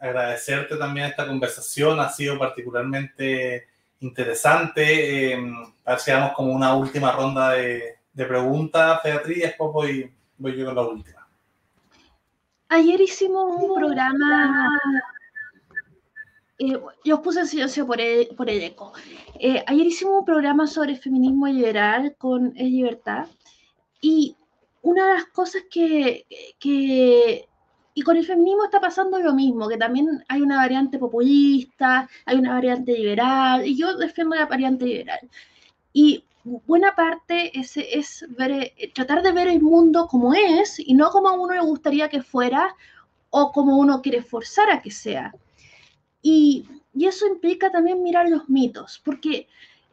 [0.00, 3.68] agradecerte también esta conversación, ha sido particularmente
[4.04, 5.32] interesante.
[5.32, 5.52] Eh,
[5.84, 10.56] a ver si damos como una última ronda de, preguntas, Beatriz, y después voy, voy
[10.56, 11.28] yo con la última.
[12.68, 14.68] Ayer hicimos un programa.
[16.58, 18.92] eh, yo os puse en silencio por el, por el eco.
[19.38, 23.26] Eh, ayer hicimos un programa sobre feminismo liberal con Es Libertad.
[24.00, 24.36] Y
[24.82, 26.26] una de las cosas que,
[26.58, 27.48] que.
[27.94, 32.36] Y con el feminismo está pasando lo mismo, que también hay una variante populista, hay
[32.36, 35.20] una variante liberal, y yo defiendo la variante liberal.
[35.92, 40.94] Y buena parte es, es ver, eh, tratar de ver el mundo como es y
[40.94, 42.74] no como a uno le gustaría que fuera
[43.30, 45.32] o como uno quiere forzar a que sea.
[46.20, 49.48] Y, y eso implica también mirar los mitos, porque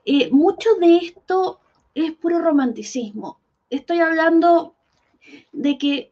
[0.05, 1.59] eh, mucho de esto
[1.93, 3.39] es puro romanticismo.
[3.69, 4.75] Estoy hablando
[5.51, 6.11] de que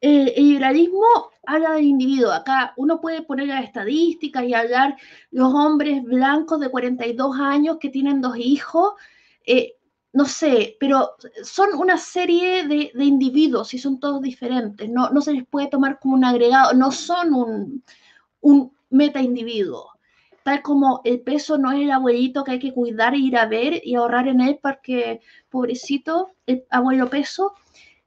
[0.00, 2.32] eh, el liberalismo habla del individuo.
[2.32, 4.96] Acá uno puede poner las estadísticas y hablar
[5.30, 8.94] los hombres blancos de 42 años que tienen dos hijos.
[9.46, 9.74] Eh,
[10.12, 11.10] no sé, pero
[11.42, 14.88] son una serie de, individuos y son todos diferentes.
[14.88, 17.84] No, se les puede tomar como un agregado, no son un,
[18.40, 19.90] un meta individuo.
[20.42, 23.46] Tal como el peso no es el abuelito que hay que cuidar e ir a
[23.46, 25.20] ver y ahorrar en él porque,
[25.50, 27.52] pobrecito, el abuelo peso.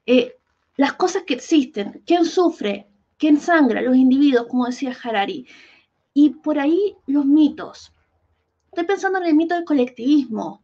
[0.05, 0.38] Eh,
[0.79, 2.87] las cosas que existen, ¿quién sufre?
[3.17, 5.45] que ensangra a los individuos, como decía Harari.
[6.13, 7.93] Y por ahí los mitos.
[8.71, 10.63] Estoy pensando en el mito del colectivismo,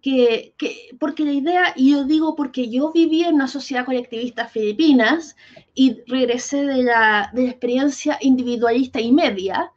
[0.00, 0.56] que,
[0.98, 5.36] porque la idea, y yo digo porque yo viví en una sociedad colectivista filipinas
[5.74, 9.70] y regresé de la, de la experiencia individualista y media,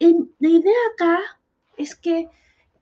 [0.00, 1.20] la idea acá
[1.76, 2.28] es que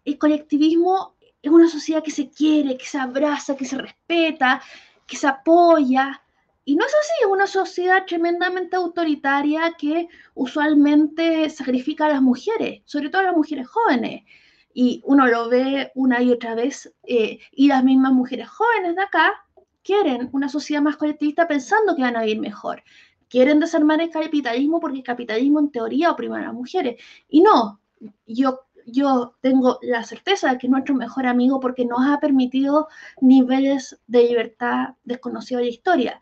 [0.06, 4.62] el colectivismo es una sociedad que se quiere, que se abraza, que se respeta,
[5.06, 6.20] que se apoya.
[6.64, 12.82] Y no es así, es una sociedad tremendamente autoritaria que usualmente sacrifica a las mujeres,
[12.86, 14.24] sobre todo a las mujeres jóvenes.
[14.72, 19.02] Y uno lo ve una y otra vez, eh, y las mismas mujeres jóvenes de
[19.02, 19.44] acá
[19.84, 22.82] quieren una sociedad más colectivista pensando que van a vivir mejor.
[23.28, 27.00] Quieren desarmar el capitalismo porque el capitalismo en teoría oprime a las mujeres.
[27.28, 27.80] Y no,
[28.26, 32.88] yo yo tengo la certeza de que es nuestro mejor amigo porque nos ha permitido
[33.20, 36.20] niveles de libertad desconocidos de la historia.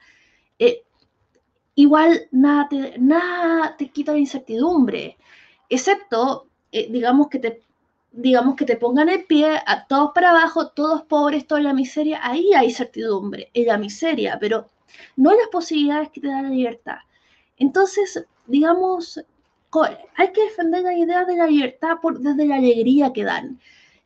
[0.58, 0.82] Eh,
[1.74, 5.18] igual nada te, nada te quita la incertidumbre,
[5.68, 7.62] excepto, eh, digamos, que te,
[8.12, 12.20] digamos que te pongan el pie a todos para abajo, todos pobres, toda la miseria,
[12.22, 14.68] ahí hay certidumbre, en la miseria, pero
[15.16, 16.98] no las posibilidades que te da la libertad.
[17.56, 19.20] Entonces, digamos,
[20.16, 23.60] hay que defender la idea de la libertad por, desde la alegría que dan.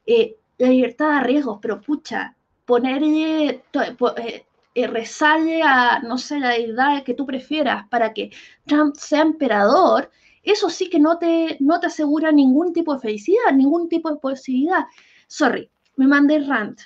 [0.07, 4.45] Eh, la libertad da riesgos, pero pucha, ponerle, eh,
[4.75, 8.31] eh, resale a, no sé, la idea que tú prefieras para que
[8.67, 10.11] Trump sea emperador,
[10.43, 14.19] eso sí que no te, no te asegura ningún tipo de felicidad, ningún tipo de
[14.19, 14.87] posibilidad.
[15.27, 16.81] Sorry, me mandé rant.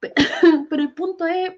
[0.00, 1.52] Pero el punto es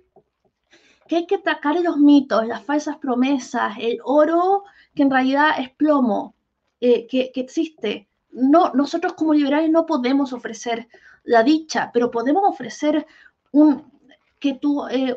[1.07, 4.65] que hay que atacar los mitos, las falsas promesas, el oro
[4.95, 6.35] que en realidad es plomo,
[6.81, 8.09] eh, que, existe.
[8.31, 10.89] No, nosotros como liberales no podemos ofrecer
[11.25, 13.07] la dicha, pero podemos ofrecer
[13.53, 13.85] un,
[14.39, 15.17] que tú, eh,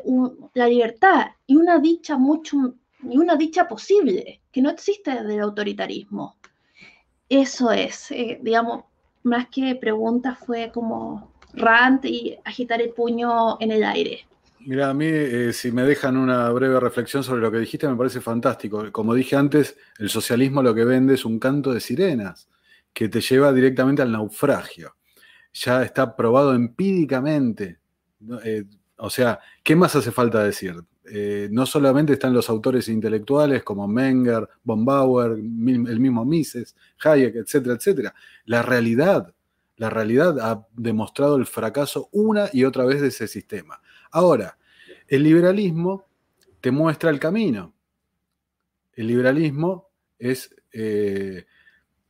[0.54, 5.40] la libertad y una dicha mucho y una dicha posible que no existe desde el
[5.40, 6.36] autoritarismo.
[7.28, 8.84] Eso es, eh, digamos,
[9.22, 14.26] más que preguntas fue como rant y agitar el puño en el aire.
[14.68, 17.94] Mira, a mí, eh, si me dejan una breve reflexión sobre lo que dijiste, me
[17.94, 18.90] parece fantástico.
[18.90, 22.48] Como dije antes, el socialismo lo que vende es un canto de sirenas
[22.92, 24.96] que te lleva directamente al naufragio.
[25.54, 27.78] Ya está probado empíricamente.
[28.44, 28.64] Eh,
[28.96, 30.74] o sea, ¿qué más hace falta decir?
[31.04, 34.84] Eh, no solamente están los autores intelectuales como Menger, von
[35.28, 38.14] el mismo Mises, Hayek, etcétera, etcétera.
[38.46, 39.32] La realidad,
[39.76, 43.80] la realidad ha demostrado el fracaso una y otra vez de ese sistema.
[44.10, 44.56] Ahora,
[45.08, 46.04] el liberalismo
[46.60, 47.74] te muestra el camino.
[48.92, 51.44] El liberalismo es eh,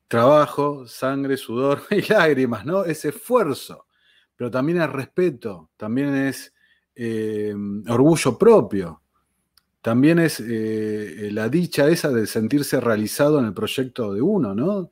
[0.08, 2.84] trabajo, sangre, sudor y lágrimas, ¿no?
[2.84, 3.86] Es esfuerzo,
[4.34, 6.54] pero también es respeto, también es
[6.94, 7.54] eh,
[7.88, 9.02] orgullo propio,
[9.82, 14.90] también es eh, la dicha esa de sentirse realizado en el proyecto de uno, ¿no?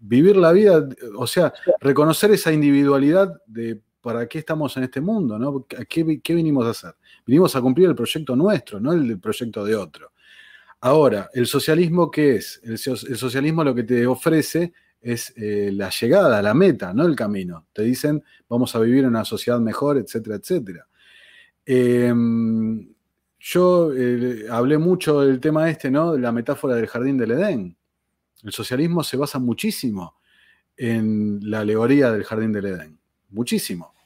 [0.00, 5.38] vivir la vida, o sea, reconocer esa individualidad de para qué estamos en este mundo,
[5.38, 5.66] ¿no?
[5.86, 6.94] ¿Qué, ¿Qué, vinimos a hacer?
[7.26, 10.12] Vinimos a cumplir el proyecto nuestro, no el proyecto de otro.
[10.80, 12.58] Ahora, ¿el socialismo qué es?
[12.64, 17.66] El, socialismo lo que te ofrece es eh, la llegada, la meta, no el camino.
[17.74, 20.86] Te dicen, vamos a vivir en una sociedad mejor, etcétera, etcétera.
[21.66, 22.88] Em,
[23.38, 26.14] yo eh, hablé mucho del tema este, ¿no?
[26.14, 27.76] De la metáfora del jardín del Edén.
[28.42, 30.14] El socialismo se basa muchísimo
[30.78, 32.98] en la alegoría del jardín del Edén.
[33.28, 33.97] Muchísimo.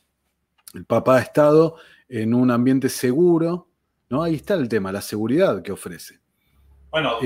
[0.74, 1.76] El Papa ha estado
[2.08, 3.68] en un ambiente seguro,
[4.08, 4.22] ¿no?
[4.22, 6.20] Ahí está el tema, la seguridad que ofrece.
[6.90, 7.18] Bueno,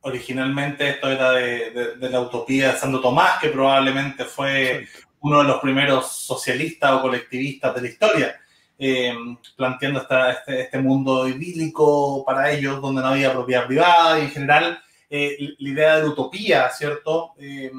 [0.00, 4.86] originalmente esto era de, la utopía de Santo Tomás, que probablemente fue
[5.20, 8.40] uno de los primeros socialistas o colectivistas de la historia,
[8.78, 9.14] eh,
[9.56, 14.82] planteando este, este, mundo idílico para ellos, donde no había propiedad privada y en general
[15.08, 17.34] eh, la idea de la utopía, ¿cierto?
[17.38, 17.70] Eh,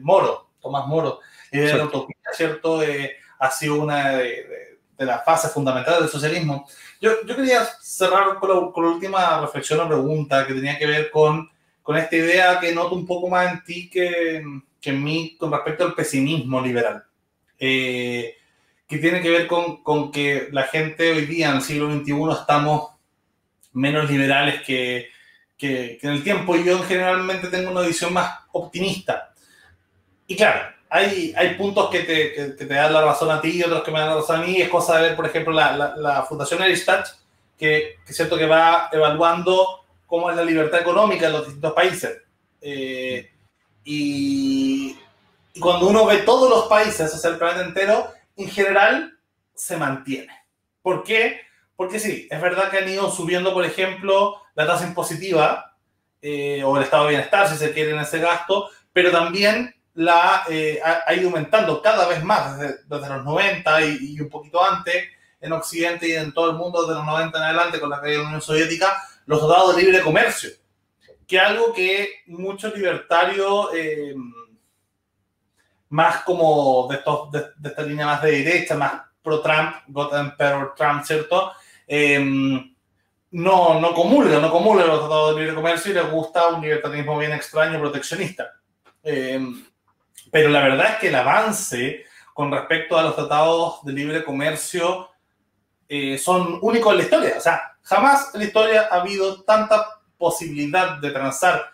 [0.00, 1.20] Moro, Tomás Moro,
[1.50, 2.80] la idea de la utopía, ¿cierto?
[3.44, 6.66] Ha sido una de, las fases fundamentales del socialismo.
[7.00, 11.50] Yo, yo quería cerrar con la, última reflexión o pregunta que tenía que ver con,
[11.82, 14.42] con esta idea que noto un poco más en ti que,
[14.80, 17.04] que en mí con respecto al pesimismo liberal.
[17.58, 18.36] Eh,
[18.86, 22.40] que tiene que ver con, con, que la gente hoy día, en el siglo XXI,
[22.40, 22.90] estamos
[23.72, 25.08] menos liberales que,
[25.56, 26.56] que, que en el tiempo.
[26.56, 29.34] Y yo generalmente tengo una visión más optimista.
[30.26, 33.82] Y claro, hay, hay puntos que te, te, dan la razón a ti y otros
[33.82, 34.60] que me dan la razón a mí.
[34.60, 37.08] Es cosa de ver, por ejemplo, la, la, Fundación Eristat,
[37.58, 41.72] que, que es cierto que va evaluando cómo es la libertad económica en los distintos
[41.72, 42.22] países.
[42.60, 43.30] Eh,
[43.84, 44.96] y,
[45.52, 49.18] y, cuando uno ve todos los países, o sea, el planeta entero, en general
[49.54, 50.32] se mantiene.
[50.82, 51.44] ¿Por qué?
[51.76, 55.76] porque sí, es verdad que han ido subiendo, por ejemplo, la tasa impositiva
[56.22, 60.44] eh, o el estado de bienestar, si se quiere, en ese gasto, pero también la,
[60.48, 65.08] eh, ha, ido aumentando cada vez más desde, los 90 y, un poquito antes
[65.40, 68.16] en Occidente y en todo el mundo desde los 90 en adelante con la caída
[68.16, 70.50] de la Unión Soviética, los tratados de libre comercio,
[71.26, 74.14] que algo que muchos libertarios eh,
[75.90, 80.32] más como de, estos, de, esta línea más de derecha, más pro-Trump, God
[80.76, 81.52] Trump, ¿cierto?
[81.86, 82.74] Em,
[83.30, 87.18] no, no comulga, no comulga los tratados de libre comercio y le gusta un libertarismo
[87.18, 88.54] bien extraño, proteccionista.
[89.02, 89.64] Em,
[90.34, 95.08] pero la verdad es que el avance con respecto a los tratados de libre comercio
[95.88, 97.34] eh, son únicos en la historia.
[97.38, 101.70] O sea, jamás en la historia ha habido tanta posibilidad de transar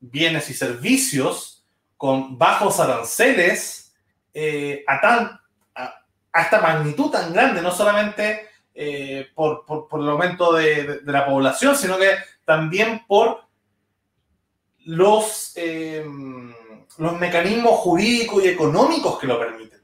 [0.00, 1.64] bienes y servicios
[1.96, 3.94] con bajos aranceles
[4.34, 5.40] eh, a, tan,
[5.76, 6.04] a,
[6.34, 11.96] esta magnitud tan grande, no solamente eh, por, por, el aumento de, la población, sino
[11.96, 12.10] que
[12.44, 13.44] también por
[14.84, 16.04] los, eh,
[16.98, 19.80] los mecanismos jurídicos y económicos que lo permiten.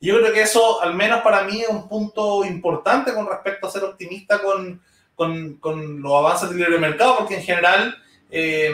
[0.00, 3.70] Yo creo que eso, al menos para mí, es un punto importante con respecto a
[3.70, 4.80] ser optimista con,
[5.14, 7.96] con, con los avances del libre mercado, porque en general
[8.30, 8.72] eh,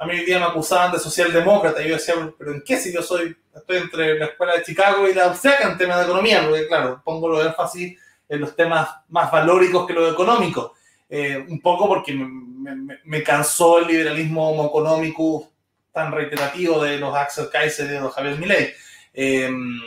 [0.00, 2.92] a mí hoy día me acusaban de socialdemócrata y yo decía, pero ¿en qué si
[2.92, 6.42] yo soy, estoy entre la escuela de Chicago y la austriaca en temas de economía?
[6.42, 10.74] Porque claro, pongo lo énfasis en los temas más valóricos que lo económico.
[11.08, 15.50] Eh, un poco porque me, cansó el liberalismo económico
[15.92, 18.72] tan reiterativo de los Axel Kaiser y de los Javier Milei.
[19.12, 19.80] Em,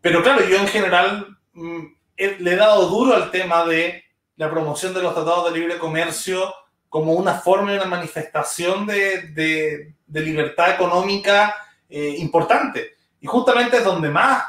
[0.00, 1.84] pero claro, yo en general mm,
[2.16, 4.04] le he dado duro al tema de
[4.36, 6.54] la promoción de los tratados de libre comercio
[6.88, 11.54] como una forma y una manifestación de, libertad económica
[11.88, 12.96] eh, importante.
[13.20, 14.44] Y justamente es donde más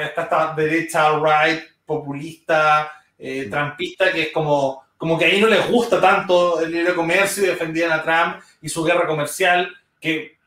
[0.00, 5.68] está esta derecha right, populista, eh, trampista, que es como como que ahí no les
[5.68, 10.38] gusta tanto el libre comercio y defendían a Trump y su guerra comercial, que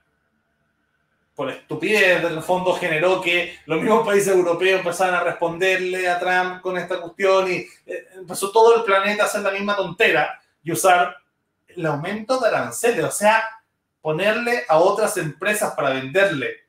[1.36, 6.62] por estupidez del fondo generó que los mismos países europeos empezaran a responderle a Trump
[6.62, 10.72] con esta cuestión y eh, empezó todo el planeta a hacer la misma tontera y
[10.72, 11.18] usar
[11.68, 13.43] el aumento de aranceles, o sea,
[13.99, 16.62] ponerle a otras empresas para venderle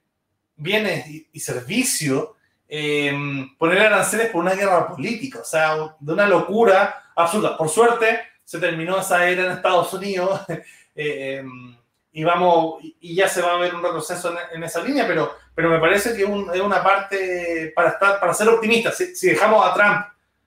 [0.57, 2.30] bienes y, servicios,
[2.68, 3.16] eh,
[3.57, 7.56] ponerle aranceles por una guerra política, o sea, de una locura absoluta.
[7.56, 10.40] Por suerte, se terminó esa era en Estados Unidos
[10.94, 11.76] eh, em,
[12.12, 15.68] y, vamos, y ya se va a ver un retroceso en, esa línea, pero, pero
[15.68, 18.90] me parece que es una parte para, estar, para ser optimista.
[18.92, 20.06] Si, dejamos a Trump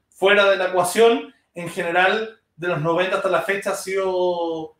[0.09, 4.76] fuera de la ecuación, en general, de los 90 hasta la fecha ha sido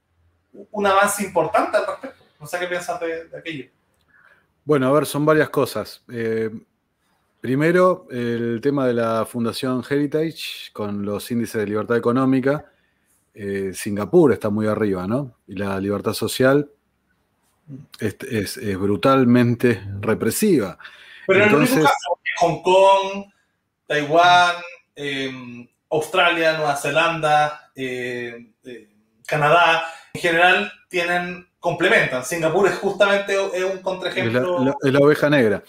[0.71, 2.23] un avance importante al respecto.
[2.39, 3.65] No sé qué piensas de, aquello.
[4.65, 6.03] Bueno, a ver, son varias cosas.
[6.11, 6.49] Eh,
[7.41, 12.65] Primero, el tema de la Fundación Heritage con los índices de libertad económica.
[13.33, 15.35] Eh, Singapur está muy arriba, ¿no?
[15.47, 16.69] Y la libertad social
[17.97, 20.77] es, brutalmente represiva.
[21.25, 23.25] Pero Entonces, en el caso, Hong Kong,
[23.87, 24.55] Taiwán,
[24.95, 28.89] em, Australia, Nueva Zelanda, eh, eh,
[29.25, 32.25] Canadá, en general tienen, complementan.
[32.25, 34.75] Singapur es justamente un contraejemplo.
[34.83, 35.63] Es la, oveja negra.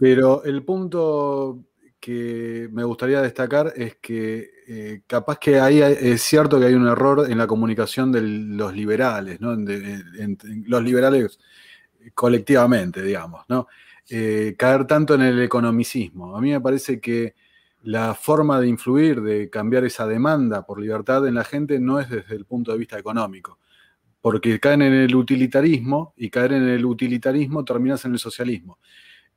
[0.00, 1.62] Pero el punto
[2.00, 6.88] que me gustaría destacar es que eh, capaz que ahí es cierto que hay un
[6.88, 9.54] error en la comunicación de los liberales, ¿no?
[9.54, 11.38] los liberales
[12.14, 13.66] colectivamente, digamos, ¿no?
[14.08, 16.34] Eh, caer tanto en el economicismo.
[16.34, 17.34] A mí me parece que
[17.82, 22.08] la forma de influir, de cambiar esa demanda por libertad en la gente no es
[22.08, 23.58] desde el punto de vista económico,
[24.22, 28.78] porque caen en el utilitarismo y caer en el utilitarismo terminas en el socialismo.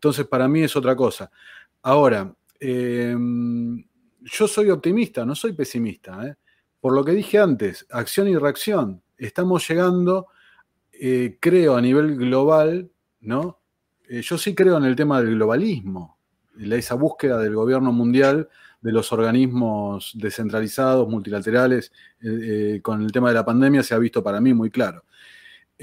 [0.04, 1.32] Entonces, para mí es otra cosa.
[1.82, 3.82] Ahora, em,
[4.20, 6.28] yo soy optimista, no soy pesimista.
[6.28, 6.36] ¿eh?
[6.82, 9.02] Por lo que dije antes, acción y reacción.
[9.18, 10.28] Estamos llegando,
[10.92, 13.62] eh, creo, a nivel global, ¿no?
[14.10, 16.18] Eh, yo sí creo en el tema del globalismo,
[16.60, 18.50] esa búsqueda del gobierno mundial,
[18.82, 21.94] de los organismos descentralizados, multilaterales,
[22.82, 25.06] con el tema de la pandemia se ha visto para mí muy claro.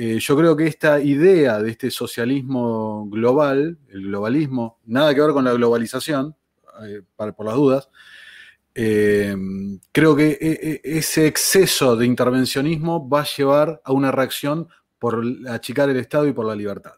[0.03, 5.33] Eh, yo creo que esta idea de este socialismo global, el globalismo, nada que ver
[5.33, 6.35] con la globalización,
[6.87, 7.91] eh, por las dudas,
[8.75, 9.37] eh,
[9.93, 14.69] creo que ese exceso de intervencionismo va a llevar a una reacción
[14.99, 16.95] por achicar el Estado y por la libertad.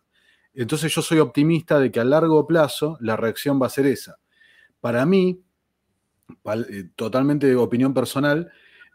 [0.55, 4.21] Entonces yo soy optimista de que a largo plazo la reacción va a ser esa.
[4.81, 5.43] Para mí,
[6.95, 8.53] totalmente de opinión personal,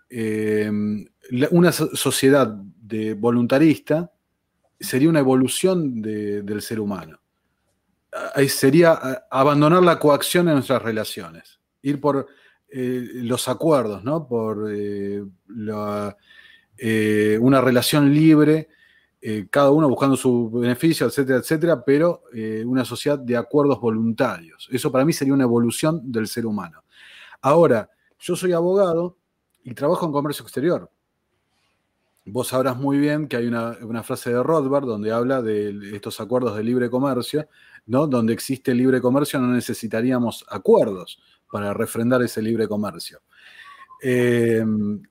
[0.10, 4.12] una sociedad de voluntarista
[4.80, 7.20] sería una evolución del ser humano.
[8.34, 11.60] Ahí sería abandonar la coacción en nuestras relaciones.
[11.82, 12.28] ir por
[12.70, 14.28] eh, los acuerdos, ¿no?
[14.28, 15.24] Por eh,
[16.78, 18.70] eh, una relación libre,
[19.50, 22.24] cada uno buscando su beneficio, etcétera, etcétera, pero
[22.66, 24.70] una sociedad de acuerdos voluntarios.
[24.72, 26.84] Eso para mí sería una evolución del ser humano.
[27.42, 27.90] Ahora,
[28.20, 29.17] yo soy abogado
[29.68, 30.90] y trabajo en comercio exterior.
[32.24, 36.56] Vos sabrás muy bien que hay una, frase de Rothbard donde habla de estos acuerdos
[36.56, 37.50] de libre comercio,
[37.86, 38.08] ¿no?
[38.08, 41.22] Donde existe libre comercio no necesitaríamos acuerdos
[41.52, 43.20] para refrendar ese libre comercio.
[44.02, 44.64] Eh,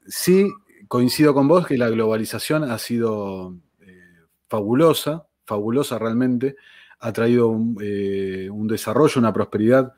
[0.06, 0.50] sí,
[0.88, 6.56] coincido con vos que la globalización ha sido eh, fabulosa, fabulosa realmente,
[7.00, 9.92] ha traído un, eh, desarrollo, una prosperidad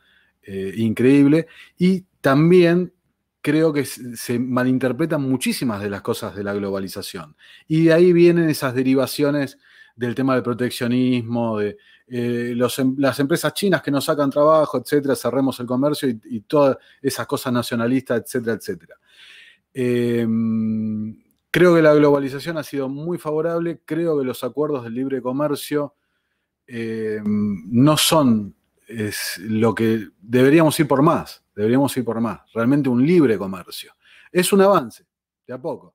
[0.77, 2.95] increíble y también
[3.41, 7.37] creo que se malinterpretan muchísimas de las cosas de la globalización.
[7.67, 9.59] Y de ahí vienen esas derivaciones
[9.99, 11.77] del tema del proteccionismo, de
[12.09, 16.79] eh, em, las empresas chinas que nos sacan trabajo, etcétera, cerremos el comercio y, todas
[17.03, 18.95] esas cosas nacionalistas, etcétera, etcétera.
[19.75, 21.17] Em,
[21.51, 25.95] creo que la globalización ha sido muy favorable, creo que los acuerdos de libre comercio
[26.67, 28.55] em, no son
[29.39, 33.93] lo que deberíamos ir por más, deberíamos ir por más, realmente un libre comercio.
[34.31, 35.05] Es un avance,
[35.47, 35.95] de a poco.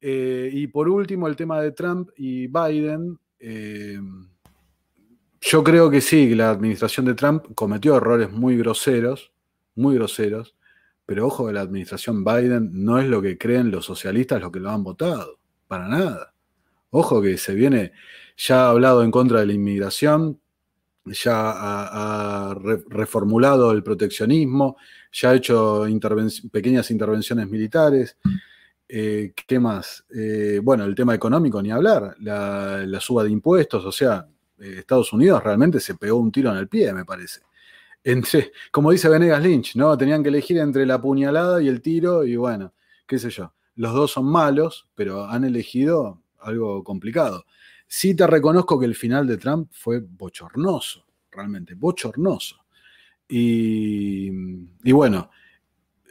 [0.00, 3.18] Eh, y por último, el tema de Trump y Biden.
[5.40, 9.32] Yo creo que sí, la administración de Trump cometió errores muy groseros,
[9.74, 10.54] muy groseros,
[11.06, 14.60] pero ojo que la administración Biden no es lo que creen los socialistas los que
[14.60, 16.34] lo han votado, para nada.
[16.90, 17.92] Ojo que se viene,
[18.36, 20.40] ya ha hablado en contra de la inmigración,
[21.04, 22.54] ya ha,
[22.88, 24.76] reformulado el proteccionismo,
[25.12, 25.86] ya ha hecho
[26.50, 28.16] pequeñas intervenciones militares.
[28.88, 30.04] Eh, ¿Qué más?
[30.14, 34.26] Eh, bueno, el tema económico, ni hablar, la, suba de impuestos, o sea,
[34.58, 37.40] Estados Unidos realmente se pegó un tiro en el pie, me parece.
[38.02, 39.96] Entre, como dice Venegas Lynch, ¿no?
[39.96, 42.72] Tenían que elegir entre la puñalada y el tiro, y bueno,
[43.06, 43.52] qué sé yo.
[43.76, 47.44] Los dos son malos, pero han elegido algo complicado.
[47.92, 52.64] Sí te reconozco que el final de Trump fue bochornoso, realmente, bochornoso.
[53.28, 54.30] Y,
[54.92, 55.30] bueno,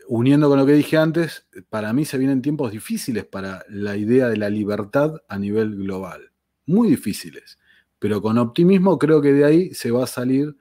[0.10, 4.27] uniendo con lo que dije antes, para mí se vienen tiempos difíciles para la idea
[4.27, 6.31] de la libertad a nivel global.
[6.65, 7.57] Muy difíciles
[7.99, 10.56] pero con optimismo creo que de ahí se va a salir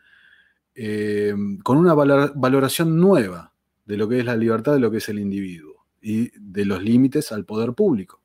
[0.74, 3.54] eh, con una valoración nueva
[3.86, 6.82] de lo que es la libertad, de lo que es el individuo y de los
[6.82, 8.20] límites al poder público.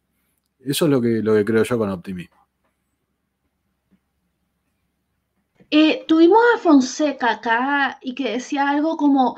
[0.60, 2.43] Eso es lo que, lo que creo yo con optimismo.
[5.72, 9.36] Eh, tuvimos a Fonseca acá y que decía algo como,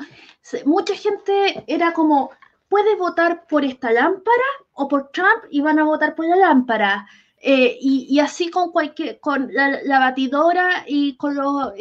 [0.64, 2.30] mucha gente era como,
[2.68, 7.06] puedes votar por esta lámpara o por Trump y van a votar por la lámpara.
[7.38, 11.36] Eh, y, así con cualquier, con la, batidora y con,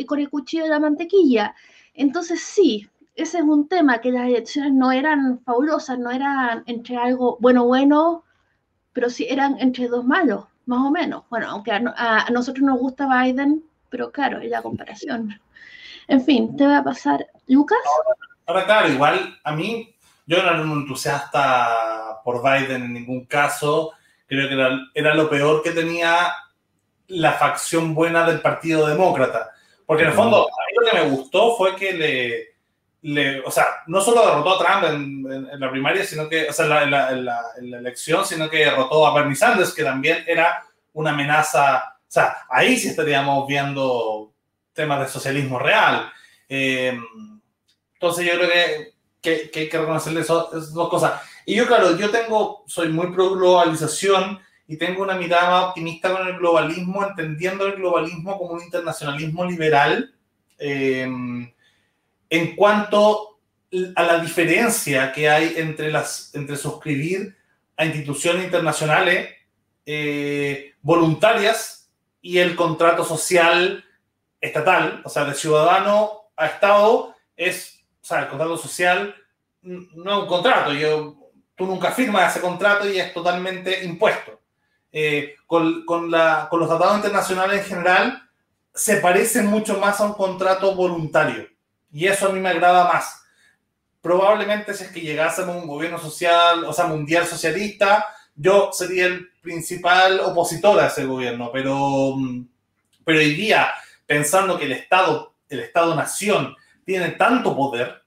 [0.05, 1.55] con el cuchillo de la mantequilla.
[1.93, 6.97] Entonces sí, ese es un tema, que las elecciones no eran fabulosas, no eran entre
[6.97, 8.23] algo bueno, bueno,
[8.93, 11.23] pero sí eran entre dos malos, más o menos.
[11.29, 13.63] Bueno, aunque a, nosotros nos gusta Biden,
[13.95, 15.39] pero claro, es la comparación.
[16.09, 17.79] En fin, te voy a pasar, Lucas.
[18.45, 19.95] ahora claro, igual a mí,
[20.25, 23.93] yo no era un entusiasta por Biden en ningún caso
[24.27, 26.33] creo que era, lo peor que tenía
[27.07, 29.51] la facción buena del Partido Demócrata.
[29.85, 32.53] Porque en el fondo, a mí lo que me gustó fue que
[33.01, 34.83] le, o sea, no solo derrotó a Trump
[35.23, 39.05] en, la primaria, sino que, o sea, en la, en, la, elección, sino que derrotó
[39.05, 40.63] a Bernie Sanders, que también era
[40.93, 41.94] una amenaza.
[42.15, 44.33] Sea, ahí sí estaríamos viendo
[44.71, 46.09] temas de socialismo real.
[46.47, 46.97] Eh,
[47.95, 51.21] entonces yo creo que, que, que hay que reconocerle esas dos cosas.
[51.45, 56.09] Y yo, claro, yo tengo, soy muy pro globalización y tengo una mirada más optimista
[56.09, 60.15] con el globalismo, entendiendo el globalismo como un internacionalismo liberal
[60.57, 61.01] eh,
[62.29, 63.39] en cuanto
[63.93, 67.35] a la diferencia que hay entre, las, entre suscribir
[67.75, 69.31] a instituciones internacionales
[69.85, 71.74] eh, voluntarias
[72.25, 73.85] y el contrato social
[74.41, 79.15] estatal, o sea, de ciudadano a Estado, es, o sea, el contrato social
[79.61, 80.73] no es un contrato.
[80.73, 81.17] Yo
[81.53, 84.41] tú nunca firmas ese contrato y es totalmente impuesto.
[84.91, 88.29] Eh, con, con, la, con, los tratados internacionales en general,
[88.73, 91.47] se parece mucho más a un contrato voluntario.
[91.93, 93.21] Y eso a mí me agrada más.
[94.01, 99.05] Probablemente si es que llegásemos a un gobierno social, o sea, mundial socialista, yo sería
[99.05, 101.51] el principal opositor a ese gobierno.
[101.53, 102.15] Pero,
[103.05, 103.71] pero hoy día,
[104.05, 108.03] pensando que el Estado, el Estado-nación, tiene tanto poder,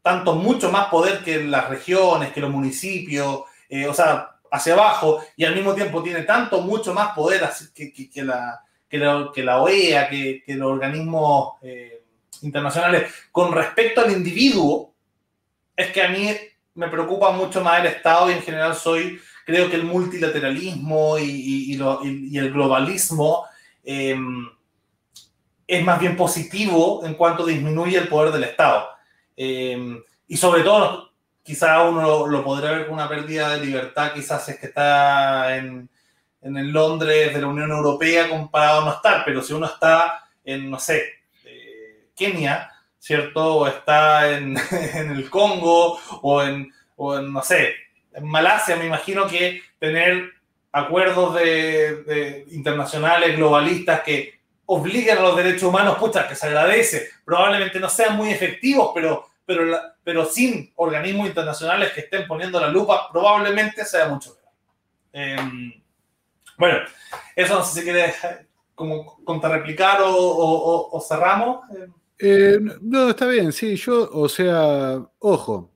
[0.00, 5.22] tanto mucho más poder que las regiones, que los municipios, eh, o sea, hacia abajo,
[5.36, 7.42] y al mismo tiempo tiene tanto, mucho más poder
[7.74, 8.98] que, que, la, que,
[9.44, 12.02] la, OEA, que, los organismos eh,
[12.42, 14.94] internacionales, con respecto al individuo,
[15.76, 16.34] es que a mí
[16.74, 21.72] me preocupa mucho más el Estado y en general soy, creo que el multilateralismo y,
[21.72, 23.46] el globalismo
[23.82, 24.46] em,
[25.66, 28.90] es más bien positivo en cuanto disminuye el poder del Estado.
[29.34, 31.12] Em, y sobre todo,
[31.42, 35.88] quizás uno lo, podría ver con una pérdida de libertad, quizás es que está en,
[36.42, 40.28] en el Londres de la Unión Europea comparado a no estar, pero si uno está
[40.44, 41.04] en, no sé,
[41.46, 43.56] eh, Kenia, ¿cierto?
[43.56, 44.58] O está en,
[44.94, 47.87] el Congo o en, no sé,
[48.18, 50.32] en Malasia, me imagino que tener
[50.72, 57.08] acuerdos de, internacionales, globalistas que obliguen a los derechos humanos, pucha, que se agradece.
[57.24, 62.68] Probablemente no sean muy efectivos, pero, pero, pero sin organismos internacionales que estén poniendo la
[62.68, 64.48] lupa, probablemente sea mucho peor.
[65.12, 65.72] Em,
[66.58, 66.78] bueno,
[67.34, 68.14] eso no sé si quieres
[68.74, 71.64] como contrarreplicar o, o, cerramos.
[72.18, 75.72] Eh, no, está bien, sí, yo, o sea, ojo,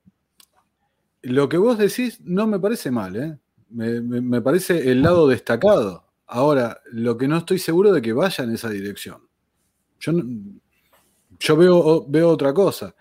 [1.23, 3.39] lo que vos decís no me parece mal, ¿eh?
[3.73, 6.05] me, parece el lado destacado.
[6.27, 9.27] Ahora, lo que no estoy seguro de que vaya en esa dirección.
[10.01, 10.13] Yo,
[11.39, 12.95] yo veo, veo otra cosa.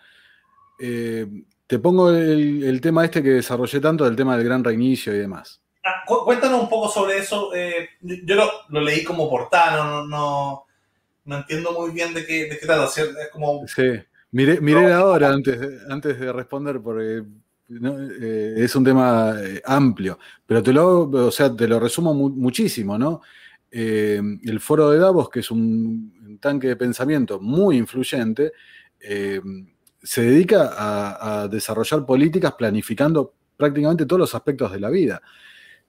[0.79, 1.27] Eh,
[1.67, 5.19] te pongo el, el, tema este que desarrollé tanto, del tema del gran reinicio y
[5.19, 5.61] demás.
[5.83, 7.53] Ah, cuéntanos un poco sobre eso.
[7.55, 10.65] Eh, yo lo, leí como portada, no, no,
[11.25, 12.85] no, entiendo muy bien de qué, de qué trata.
[12.85, 13.65] Es como...
[13.67, 17.23] Sí, miré, miré ahora antes, antes de responder, porque
[18.21, 22.97] eh, es un tema eh, amplio, pero te lo, o sea, te lo resumo muchísimo,
[22.97, 23.21] ¿no?
[23.73, 28.51] el foro de Davos, que es un, tanque de pensamiento muy influyente,
[28.99, 35.21] se dedica a, desarrollar políticas planificando prácticamente todos los aspectos de la vida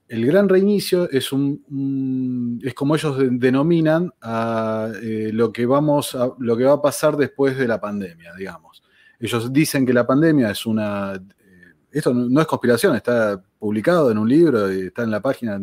[0.07, 6.29] el gran reinicio es, un, es como ellos denominan a, eh, lo, que vamos a,
[6.37, 8.83] lo que va a pasar después de la pandemia, digamos.
[9.19, 11.13] Ellos dicen que la pandemia es una...
[11.93, 15.59] Eh, esto no, es conspiración, está publicado en un libro, está en la página,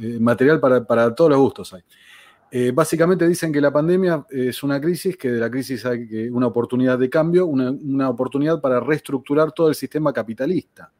[0.00, 2.72] eh, material para, todos los gustos hay.
[2.72, 6.98] básicamente dicen que la pandemia es una crisis, que de la crisis hay una oportunidad
[6.98, 10.92] de cambio, una, una oportunidad para reestructurar todo el sistema capitalista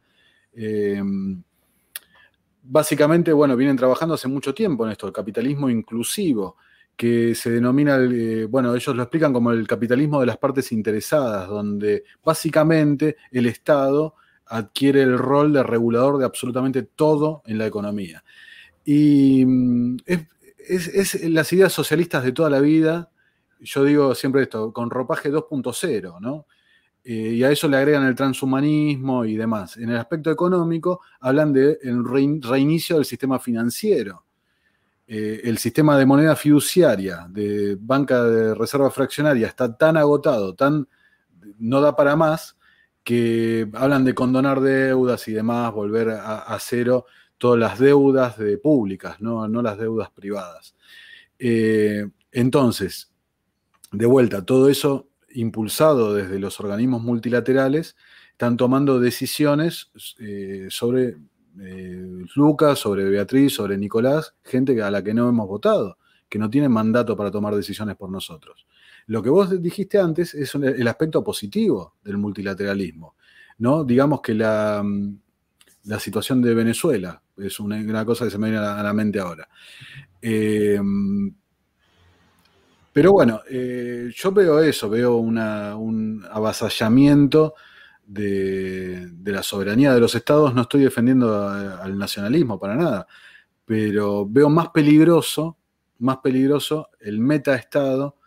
[2.69, 6.57] básicamente, bueno, vienen trabajando hace mucho tiempo en esto, el capitalismo inclusivo,
[6.95, 11.47] que se denomina, eh, bueno, ellos lo explican como el capitalismo de las partes interesadas,
[11.47, 14.15] donde básicamente el Estado
[14.49, 18.23] adquiere el rol de regulador de absolutamente todo en la economía.
[18.83, 19.97] Y mm,
[20.57, 23.09] es, las ideas socialistas de toda la vida,
[23.59, 26.45] yo digo siempre esto, con ropaje 2.0, ¿no?
[27.03, 29.77] Eh, y a eso le agregan el transhumanismo y demás.
[29.77, 32.03] En el aspecto económico hablan del
[32.43, 34.25] reinicio del sistema financiero.
[35.07, 40.87] Eh, el sistema de moneda fiduciaria, de banca de reserva fraccionaria, está tan agotado, tan
[41.57, 42.58] no da para más,
[43.09, 47.07] que hablan de condonar deudas y demás, volver a, cero
[47.39, 50.75] todas las deudas de públicas, no, las deudas privadas.
[51.39, 53.11] Eh, entonces,
[53.91, 57.95] de vuelta, todo eso impulsado desde los organismos multilaterales,
[58.33, 61.17] están tomando decisiones eh, sobre
[61.61, 65.97] eh, Lucas, sobre Beatriz, sobre Nicolás, gente a la que no hemos votado,
[66.29, 68.67] que no tienen mandato para tomar decisiones por nosotros.
[69.09, 73.15] Lo que vos dijiste antes es el aspecto positivo del multilateralismo.
[73.57, 73.83] ¿no?
[73.83, 74.85] Digamos que la,
[75.85, 79.49] la situación de Venezuela es una, cosa que se me viene a la, mente ahora.
[80.21, 80.79] Eh,
[82.93, 87.55] pero bueno, eh, yo veo eso, veo un avasallamiento
[88.05, 90.53] de, la soberanía de los estados.
[90.53, 93.07] No estoy defendiendo al nacionalismo para nada,
[93.65, 95.57] pero veo más peligroso,
[95.97, 98.18] más peligroso el metaestado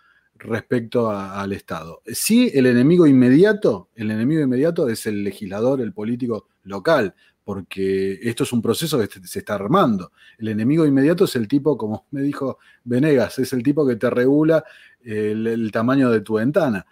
[0.43, 2.03] respecto al Estado.
[2.07, 7.15] Sí, el enemigo inmediato, el enemigo inmediato es el legislador, el político local,
[7.45, 10.13] porque esto es un proceso que se está armando.
[10.39, 14.11] El enemigo inmediato es el tipo, como me dijo Venegas, es el tipo que te
[14.11, 14.65] regula
[15.05, 16.87] el, tamaño de tu ventana.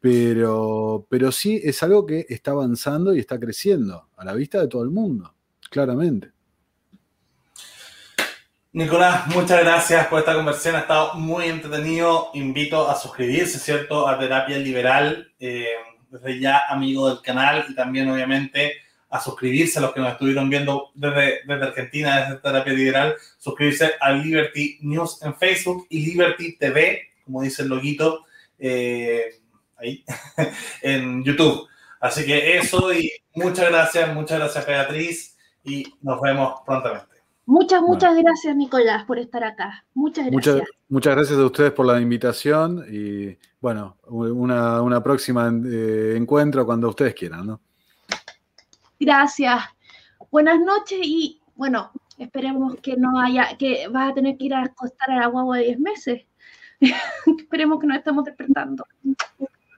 [0.00, 4.68] Pero, pero sí es algo que está avanzando y está creciendo a la vista de
[4.68, 5.34] todo el mundo,
[5.70, 6.32] claramente.
[8.78, 12.30] Nicolás, muchas gracias por esta conversación, ha estado muy entretenido.
[12.34, 15.66] Invito a suscribirse, ¿cierto?, a Terapia Liberal, eh,
[16.08, 18.74] desde ya amigo del canal y también, obviamente,
[19.10, 23.94] a suscribirse a los que nos estuvieron viendo desde, desde Argentina, desde Terapia Liberal, suscribirse
[24.00, 28.26] a Liberty News en Facebook y Liberty TV, como dice el loguito,
[28.60, 29.40] eh,
[29.76, 30.04] ahí,
[30.82, 31.66] en YouTube.
[31.98, 37.17] Así que eso y muchas gracias, muchas gracias Beatriz y nos vemos prontamente.
[37.50, 39.82] Muchas, muchas gracias Nicolás por estar acá.
[39.94, 40.56] Muchas gracias.
[40.56, 46.66] Muchas, muchas gracias a ustedes por la invitación y bueno, una, una próxima eh, encuentro
[46.66, 47.62] cuando ustedes quieran, ¿no?
[49.00, 49.62] Gracias.
[50.30, 54.64] Buenas noches y bueno, esperemos que no haya, que vas a tener que ir a
[54.64, 56.26] acostar a la guagua de 10 meses.
[57.38, 58.84] esperemos que no estemos despertando.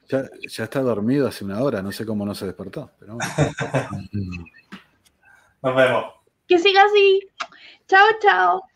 [0.09, 2.91] Ya, ya, está dormido hace una hora, no sé cómo no se despertó.
[2.99, 3.17] Pero
[5.63, 6.05] Nos vemos.
[6.49, 7.31] Que siga así.
[7.91, 8.70] Toto.